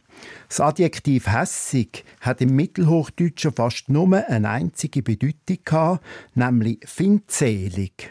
[0.49, 6.05] Das Adjektiv hässig hat im Mittelhochdeutschen fast nur eine einzige Bedeutung gehabt,
[6.35, 8.11] nämlich findzelig.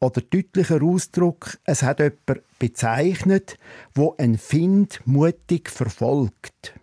[0.00, 3.58] Oder deutlicher Ausdruck, es hat jemand bezeichnet,
[3.94, 6.74] wo ein Find mutig verfolgt.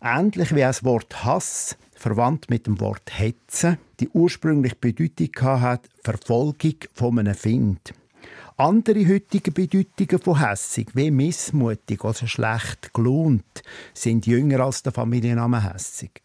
[0.00, 6.76] Ähnlich wie das Wort Hass, verwandt mit dem Wort Hetze, die ursprünglich Bedeutung hat, Verfolgung
[6.94, 7.92] von einem Find.
[8.62, 15.72] Andere heutige Bedeutungen von hässig, wie missmutig oder schlecht gelohnt, sind jünger als der Familienname
[15.72, 16.22] hässig.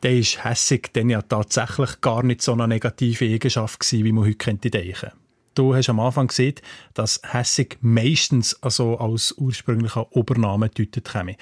[0.00, 4.24] Der ist hässig dann ja tatsächlich gar nicht so eine negative Eigenschaft gewesen, wie man
[4.24, 5.10] heute könnte denken.
[5.56, 6.54] Du hast am Anfang gesehen,
[6.94, 11.34] dass Hässig meistens also als ursprünglicher Obername gedeutet käme.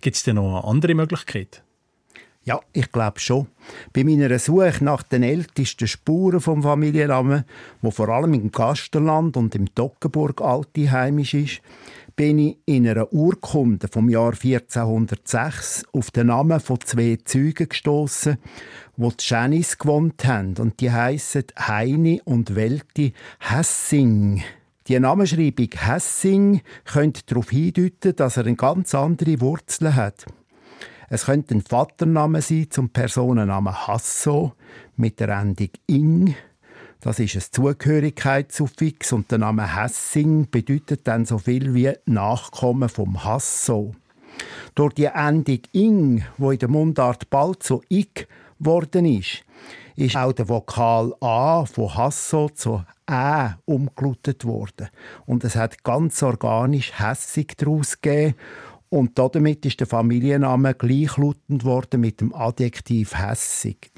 [0.00, 1.62] Gibt es denn noch eine andere Möglichkeit?
[2.46, 3.48] Ja, ich glaube schon.
[3.92, 7.44] Bei meiner Suche nach den ältesten Spuren vom Familiennamen,
[7.82, 11.60] wo vor allem im Gasterland und im Toggenburg alte heimisch ist,
[12.14, 18.38] bin ich in einer Urkunde vom Jahr 1406 auf den Namen von zwei Zeugen gestoßen,
[18.96, 24.44] wo die Janis gewohnt haben und die heißen Heini und Welti Hessing.
[24.86, 30.26] Die Namenschreibung Hessing könnte darauf hindeuten, dass er eine ganz andere Wurzel hat.
[31.08, 34.54] Es könnte ein Vatername sein zum Personennamen Hasso
[34.96, 36.34] mit der Endung ing.
[37.00, 43.22] Das ist ein Zugehörigkeitssuffix und der Name Hessing bedeutet dann so viel wie Nachkommen vom
[43.22, 43.94] Hasso.
[44.74, 48.26] Durch die Endung ing, wo in der Mundart bald zu ik
[48.58, 49.44] worden ist,
[49.94, 54.88] ist auch der Vokal A von Hasso zu Ä umgelutet worden.
[55.24, 58.34] Und es hat ganz organisch Hässig daraus gegeben
[58.88, 63.90] und damit ist der Familienname gleichlautend worden mit dem Adjektiv hässig.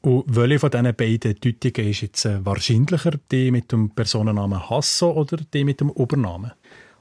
[0.00, 5.10] Und welche von diesen beiden Deutungen ist jetzt äh, wahrscheinlicher, die mit dem Personennamen Hasso
[5.12, 6.52] oder die mit dem Obernamen?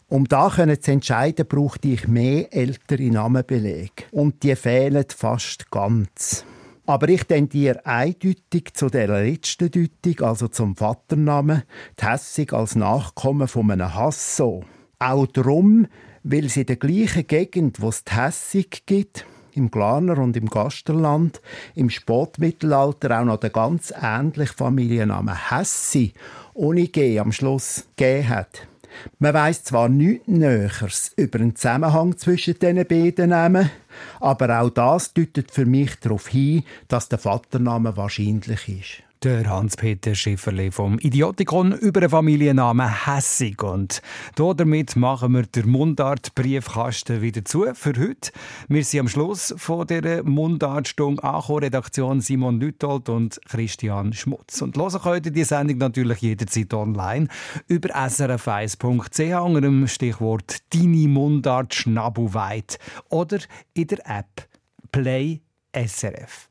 [0.08, 4.04] Um da zu entscheiden, brauchte ich mehr ältere Namenbelege.
[4.12, 6.46] Und die fehlen fast ganz.
[6.86, 11.64] Aber ich tendiere eindeutig zu der letzten Deutung, also zum Vaternamen,
[12.00, 14.64] die Hässig als Nachkommen von einem Hasso.
[15.00, 15.88] Auch darum,
[16.26, 20.50] weil sie in der gleichen Gegend, wo es die Hässig gibt, im Glaner und im
[20.50, 21.40] Gasterland,
[21.76, 26.14] im Spätmittelalter auch noch der ganz ähnliche Familienname Hessi
[26.54, 28.68] ohne G am Schluss gegeben hat.
[29.20, 33.70] Man weiß zwar nichts Näheres über den Zusammenhang zwischen diesen beiden Namen,
[34.20, 40.14] aber auch das deutet für mich darauf hin, dass der Vatername wahrscheinlich ist der Hans-Peter
[40.14, 43.64] Schifferli vom Idiotikon über den Familiennamen Hessig.
[43.64, 44.04] Und
[44.36, 48.32] damit machen wir den Mundart-Briefkasten wieder zu für heute.
[48.68, 51.64] Wir sind am Schluss von dieser Mundartstunde angekommen.
[51.64, 54.62] Redaktion Simon Lütold und Christian Schmutz.
[54.62, 57.28] Und hören könnt ihr die Sendung natürlich jederzeit online
[57.68, 62.78] über srf1.ch unter dem Stichwort «Deine Mundart Schnabelweit»
[63.10, 63.40] oder
[63.74, 64.48] in der App
[64.92, 65.42] «Play
[65.74, 66.48] SRF».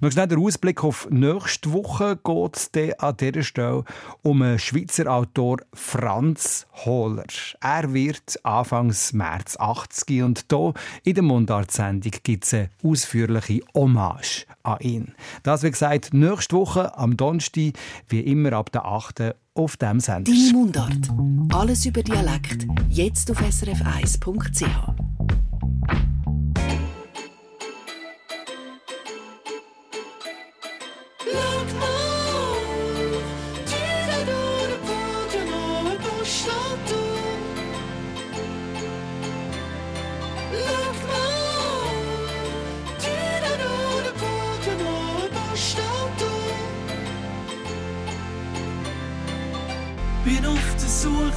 [0.00, 3.84] Noch schnell der Ausblick auf nächste Woche geht es an dieser Stelle
[4.22, 7.24] um den Schweizer Autor Franz Hohler.
[7.60, 14.46] Er wird Anfangs März 80 und hier in der Mundart-Sendung gibt es eine ausführliche Hommage
[14.62, 15.14] an ihn.
[15.42, 17.72] Das, wie gesagt, nächste Woche am Donnerstag,
[18.08, 19.34] wie immer ab der 8.
[19.54, 20.32] auf dem Sender.
[20.32, 21.10] Deine Mundart.
[21.54, 22.66] Alles über Dialekt.
[22.90, 24.94] Jetzt auf srf1.ch.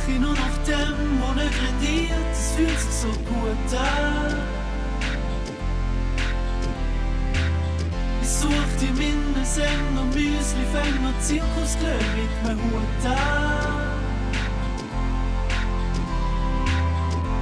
[0.08, 4.38] Suche nur nach dem, nicht rendiert, es fühlt sich so gut an.
[8.22, 13.98] Ich such die Minnesänger, Müslifänger, Zirkusglöh mit meinem Hut an.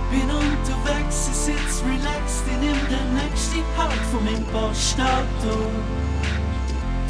[0.10, 5.70] Bin unterwegs, ich sitz relaxed, ich nimm den nächsten Halt von meinem Postauto.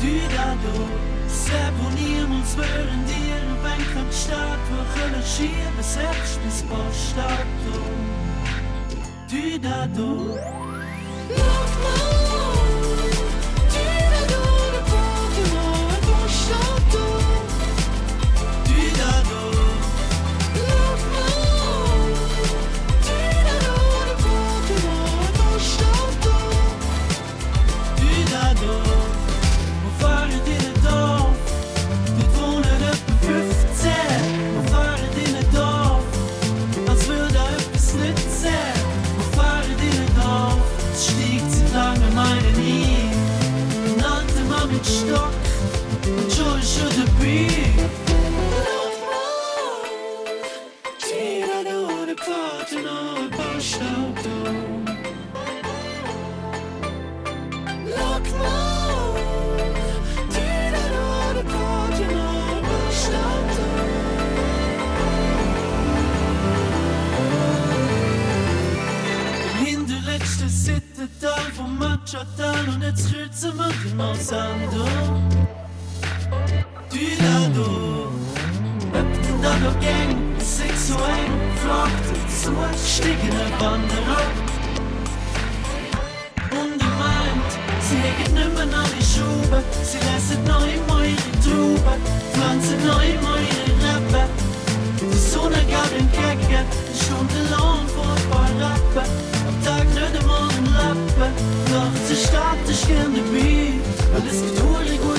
[0.02, 1.16] Du da, du.
[1.28, 7.82] Seponieren uns während ihre Bänke am Start, wo können schieben, selbst bis Postauto.
[9.30, 10.38] Du da, du.
[11.30, 12.15] Look, look.
[72.16, 74.86] Schottland und jetzt kürzen wir den Monsando.
[76.90, 76.98] Du
[79.42, 79.50] da,
[79.82, 82.52] Gang, es ist so eng, flockt zu,
[82.88, 84.26] stiegen Wanderer.
[86.52, 87.52] Und ich meint,
[87.82, 92.02] sie hegen nimmer an die Schube, sie lassen neu meine Trauben,
[92.34, 94.30] pflanzen neu meine Rappen.
[95.02, 96.66] Die Sonne gab entgegen,
[96.96, 99.35] stundenlang vor ein paar Rappen,
[102.28, 103.74] Stadt, ich gerne dabei,
[104.14, 105.15] weil es gibt hure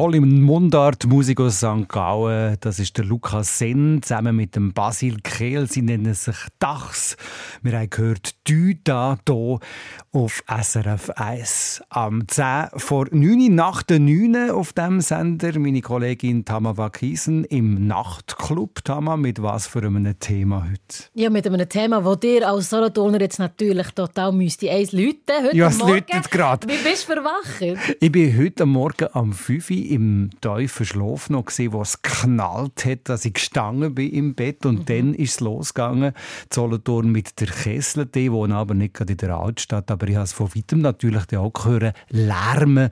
[0.00, 1.86] Toll im Mundart Musik aus St.
[1.86, 2.56] Gallen.
[2.60, 5.68] Das ist der Lukas Senn zusammen mit dem Basil Kehl.
[5.68, 7.18] Sie nennen sich Dachs.
[7.60, 9.58] Wir haben gehört Düda hier
[10.12, 11.82] auf SRF 1.
[11.90, 17.86] Am 10 vor 9 nach der 9 auf dem Sender meine Kollegin Tama Wakisen im
[17.86, 18.82] Nachtclub.
[18.82, 21.10] Tama, mit was für einem Thema heute?
[21.12, 25.44] Ja, mit einem Thema, das dir als Solothurner jetzt natürlich total müsste eins läuten.
[25.44, 26.66] Heute Ja, es läutet gerade.
[26.66, 27.80] Wie bist du verwacht?
[28.00, 32.84] Ich bin heute Morgen am 5 Uhr im tiefen Schlaf noch gesehen, wo es knallt
[32.84, 36.12] hat, dass ich gestanden bin im Bett und dann ist es losgegangen.
[36.52, 40.24] Solothurn mit der Kessel, die wohnen aber nicht gerade in der Altstadt, aber ich habe
[40.24, 42.90] es von weitem natürlich auch gehört, Lärmen.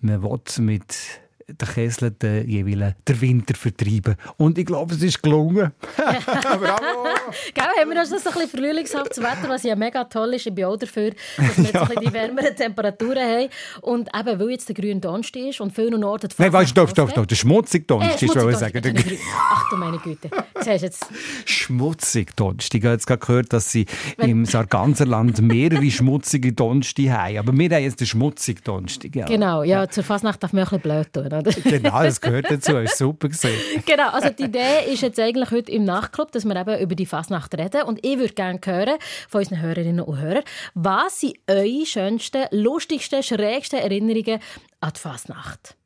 [0.00, 1.20] Man will mit
[1.58, 4.16] der Kessel den jeweils den Winter vertreiben.
[4.36, 5.72] Und ich glaube, es ist gelungen.
[7.54, 10.46] Gell, haben wir das ein bisschen frühlingshaftes Wetter, was ja mega toll ist.
[10.46, 13.48] Ich bin auch dafür, dass wir jetzt ein bisschen die wärmeren Temperaturen haben.
[13.82, 16.72] Und eben, weil jetzt der grüne Donnerstag ist und viel Norden die Nein, weißt du,
[16.72, 17.28] stopp, stopp, stopp.
[17.28, 19.18] Der schmutzige Donnerstag, Äh, ist, wollte ich schmutzig sagen.
[19.50, 20.30] Ach du meine Güte.
[20.54, 21.06] Hast jetzt...
[21.44, 22.78] Schmutzig Donnerstag.
[22.78, 23.86] Ich habe jetzt gerade gehört, dass sie
[24.18, 27.38] im Sarganserland mehrere schmutzige Donnerstag haben.
[27.38, 29.14] Aber wir haben jetzt den schmutzigen Donnerstag.
[29.14, 29.26] Ja.
[29.26, 31.50] Genau, ja, zur Fasnacht darf man auch ein bisschen blöd tun, oder?
[31.64, 32.76] Genau, das gehört dazu.
[32.78, 33.58] Ist super gesehen.
[33.86, 37.06] genau, also die Idee ist jetzt eigentlich heute im Nachtclub, dass wir eben über die
[37.06, 37.82] Fasnacht reden.
[37.82, 43.22] Und ich würde gerne hören von unseren Hörerinnen und Hörern, was sind eure schönsten, lustigsten,
[43.22, 44.40] schrägsten Erinnerungen
[44.80, 45.76] an die Fasnacht?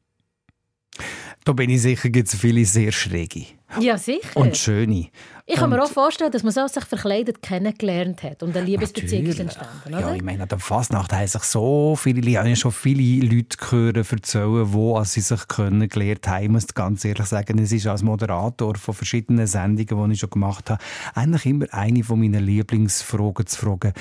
[1.44, 3.46] Da bin ich sicher, gibt es viele sehr schräge
[3.80, 4.28] Ja, sicher.
[4.34, 5.08] und schöne.
[5.46, 9.26] ich kann mir auch vorstellen, dass man so sich verkleidet kennengelernt hat und eine Liebesbeziehung
[9.26, 10.00] ist entstanden, oder?
[10.00, 13.56] Ja, ich meine, an der Fasnacht haben sich so viele, ich habe schon viele Leute
[13.56, 16.44] gehört erzählen, wo sie sich kennengelernt haben.
[16.44, 20.30] Ich muss ganz ehrlich sagen, es ist als Moderator von verschiedenen Sendungen, die ich schon
[20.30, 20.82] gemacht habe,
[21.14, 23.92] eigentlich immer eine von meinen Lieblingsfragen zu fragen.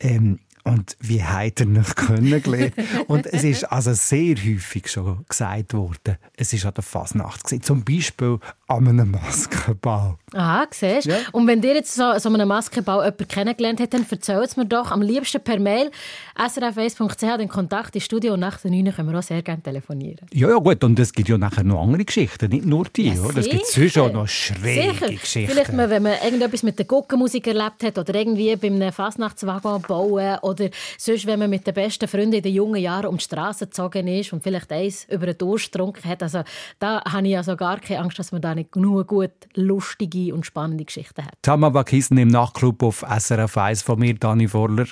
[0.00, 2.74] Ähm, und wie habt ihr euch kennengelernt?
[3.06, 7.62] und es ist also sehr häufig schon gesagt worden, es ist an der Fasnacht gewesen.
[7.62, 10.16] Zum Beispiel an einem Maskenball.
[10.34, 11.14] Aha, siehst du.
[11.32, 14.66] Und wenn dir jetzt so, so einen Maskenbau jemand kennengelernt hat, dann erzähl es mir
[14.66, 15.90] doch am liebsten per Mail
[16.36, 20.26] srf1.ch den Kontakt ins Studio und nach der 9 können wir auch sehr gerne telefonieren.
[20.32, 20.82] Ja, ja, gut.
[20.82, 23.10] Und es gibt ja nachher noch andere Geschichten, nicht nur die.
[23.10, 23.38] Ja, oder?
[23.38, 25.08] Es gibt sonst auch noch schräge Sicher.
[25.10, 25.52] Geschichten.
[25.52, 29.82] Vielleicht, mal, wenn man irgendetwas mit der Guckenmusik erlebt hat oder irgendwie bei einem Fastnachtswagen
[29.82, 33.24] bauen oder sonst, wenn man mit den besten Freunden in den jungen Jahren um die
[33.24, 36.22] Straße gezogen ist und vielleicht eins über den Durst getrunken hat.
[36.24, 36.42] Also
[36.80, 40.44] da habe ich also gar keine Angst, dass man da nicht genug gut lustige und
[40.44, 41.34] spannende Geschichten hat.
[41.42, 44.86] Tama Wakisen im Nachtclub auf SRF 1 von mir, Dani Vorler.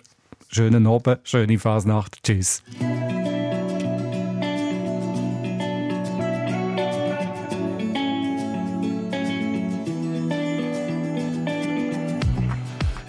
[0.48, 2.22] Schönen Abend, schöne Fasnacht.
[2.22, 2.62] Tschüss.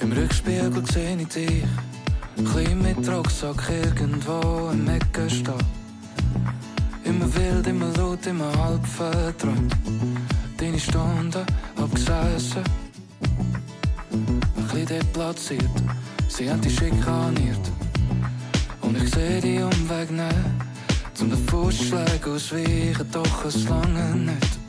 [0.01, 1.64] Im Rückspiegel sehe ich dich,
[2.51, 5.53] klein mit Rucksack irgendwo im Ecken stehen.
[7.03, 8.86] Immer wild, immer laut, immer halb
[10.56, 10.62] verträumt.
[10.62, 11.45] Deine Stunden
[11.76, 12.64] abgesessen,
[14.12, 15.70] ein bisschen deplatziert.
[16.28, 17.72] Sie haben dich schikaniert.
[18.82, 20.36] Und ich sehe die Umweg nicht,
[21.14, 24.60] zum den Fußschlägen ausweichen, doch es lange nicht.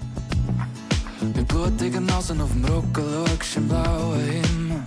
[1.35, 4.83] Mit blutiger Nase auf dem Rücken schaust im blauen Himmel.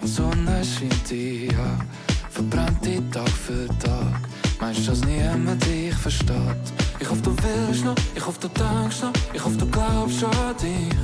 [0.00, 1.82] Und die Sonne scheint dich an,
[2.30, 4.27] verbrennt dich Tag für Tag.
[4.60, 6.32] Meinst du, dass niemand dich versteht?
[6.98, 10.56] Ich hoffe, du willst noch, ich hoffe, du denkst noch, ich hoffe, du glaubst an
[10.60, 10.96] dich.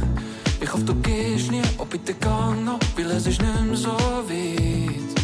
[0.61, 3.93] Ich hoffe, du gehst nie, ob bitte gang noch, weil es ist nicht mehr so
[3.93, 5.15] weit.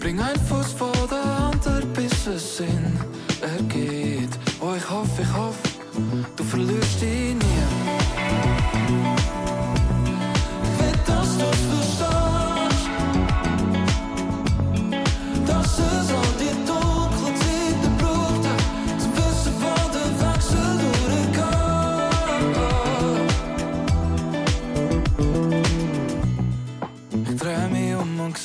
[0.00, 2.98] Bring einen Fuß vor den anderen, bis es Sinn
[3.42, 4.30] ergeht.
[4.60, 5.68] Oh, ich hoffe, ich hoffe,
[6.36, 7.55] du verlierst dich nie.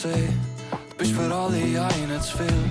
[0.01, 0.27] Seh,
[0.89, 2.63] du bist für alle viel.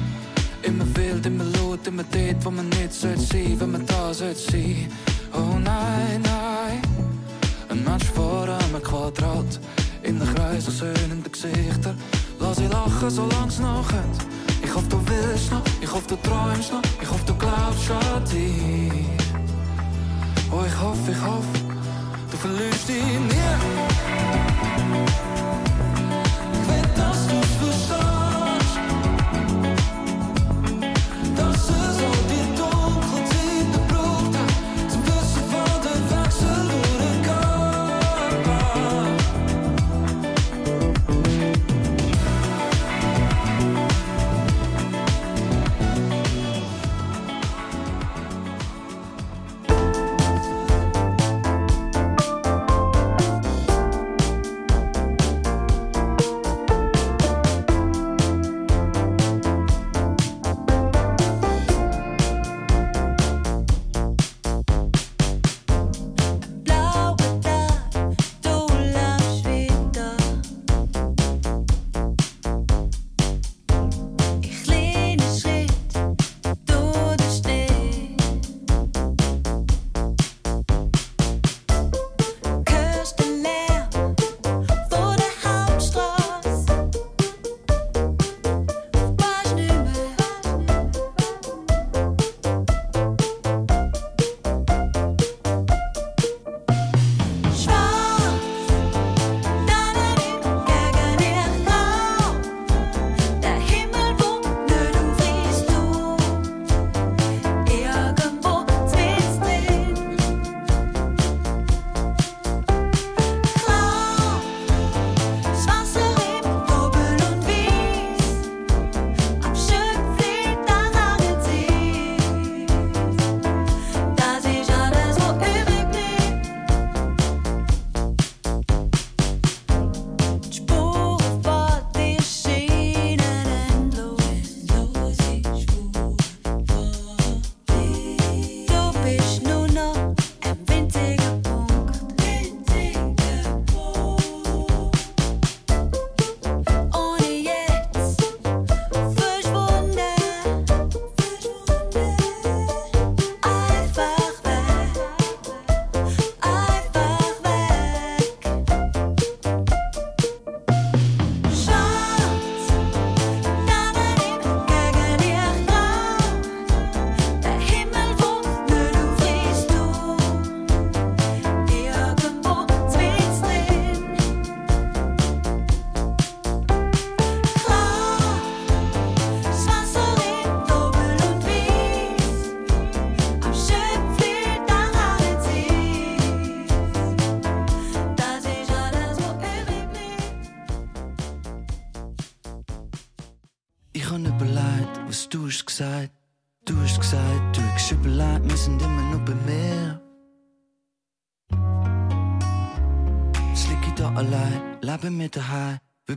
[0.63, 4.41] Immer wild, immer laut, immer dort, wo man nicht sollte sein, wenn man da sollte
[4.41, 4.91] sein.
[5.33, 6.83] Oh nein, nein.
[7.69, 9.61] Ein Mensch vor einem Quadrat,
[10.03, 11.97] in einem Kreis aus höhnenden Gesichtern.
[12.41, 14.19] Lass sie lachen, solang's noch kommt.
[14.63, 18.25] Ich hoffe, du willst noch, ich hoffe, du träumst noch, ich hoffe, du glaubst an
[18.25, 19.07] dich.
[20.51, 21.59] Oh, ich hoffe, ich hoffe,
[22.31, 24.01] du verlierst dich nie.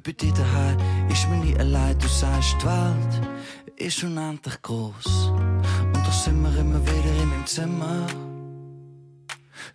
[0.04, 0.78] Bei dir daheim.
[1.10, 3.30] Ist mir nie allein, du sagst, die Welt
[3.78, 5.06] ist unendlich groß.
[5.28, 8.08] Und da sind wir immer wieder in meinem Zimmer.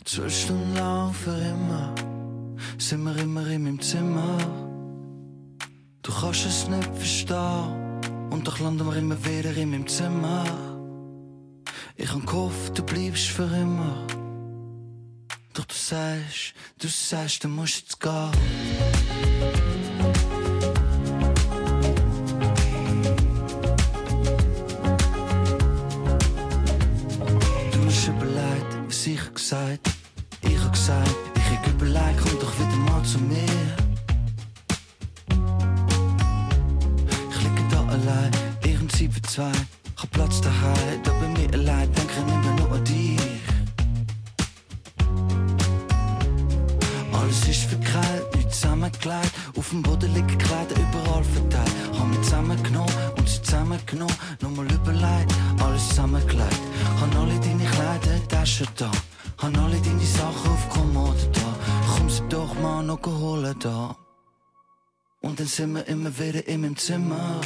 [0.05, 1.95] Zwölf Stunden lang für immer,
[2.79, 4.39] sind wir immer in meinem Zimmer.
[6.03, 7.89] Du kannst es nicht verstehen.
[8.31, 10.45] Und doch landen wir immer wieder in meinem Zimmer.
[11.97, 14.07] Ich hab gehofft, du bleibst für immer.
[15.55, 19.18] Doch du sagst, du sagst, du musst jetzt gehen.
[29.49, 29.89] Gesagt.
[30.43, 33.49] Ich hab gesagt, ich hab überlegt, komm doch wieder mal zu mir.
[37.31, 38.31] Ich liege da allein,
[38.67, 39.53] ihren Zeit für zwei.
[39.97, 43.19] Ich hab Platz daheim, da bei mir allein, denke ich immer nur an dich.
[47.13, 49.33] Alles ist verkeilt, nicht zusammengelegt.
[49.57, 51.73] Auf dem Boden liegen Kleider überall verteilt.
[51.99, 54.17] Hab mich zusammengenommen und sie zusammengenommen.
[54.43, 55.33] Nochmal überlegt,
[55.65, 56.61] alles zusammengelegt.
[57.01, 58.91] Hab alle deine Kleider, Taschen da.
[59.39, 61.55] Han alle deine Sachen auf Kommode da.
[61.95, 63.97] Komm sie doch mal noch holen da.
[65.21, 67.41] Und dann sind wir immer wieder in meinem Zimmer.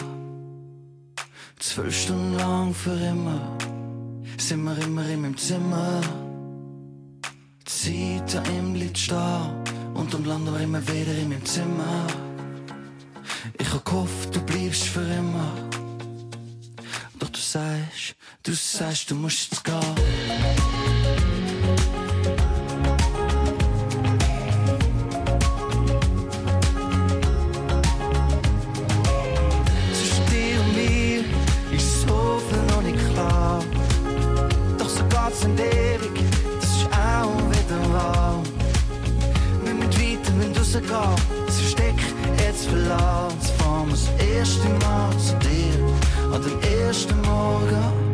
[1.58, 3.58] Zwölf Stunden lang für immer.
[4.38, 6.00] Sind wir immer in meinem Zimmer.
[7.64, 9.62] Zeit an ihm liegt stehen.
[9.94, 12.06] Und dann landen wir immer wieder in meinem Zimmer.
[13.58, 15.52] Ich hab gehofft, du bleibst für immer.
[17.18, 21.01] Doch du sagst, du sagst, du musst jetzt gehen.
[44.80, 48.11] Mal zu dir an dem ersten Morgen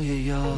[0.00, 0.56] im neuen Jahr.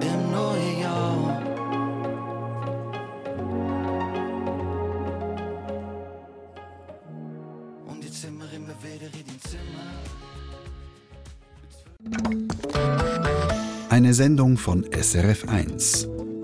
[0.00, 1.42] Im neuen Jahr.
[7.86, 9.88] Und wir immer wieder in Zimmer.
[13.90, 16.17] Eine Sendung von SRF1.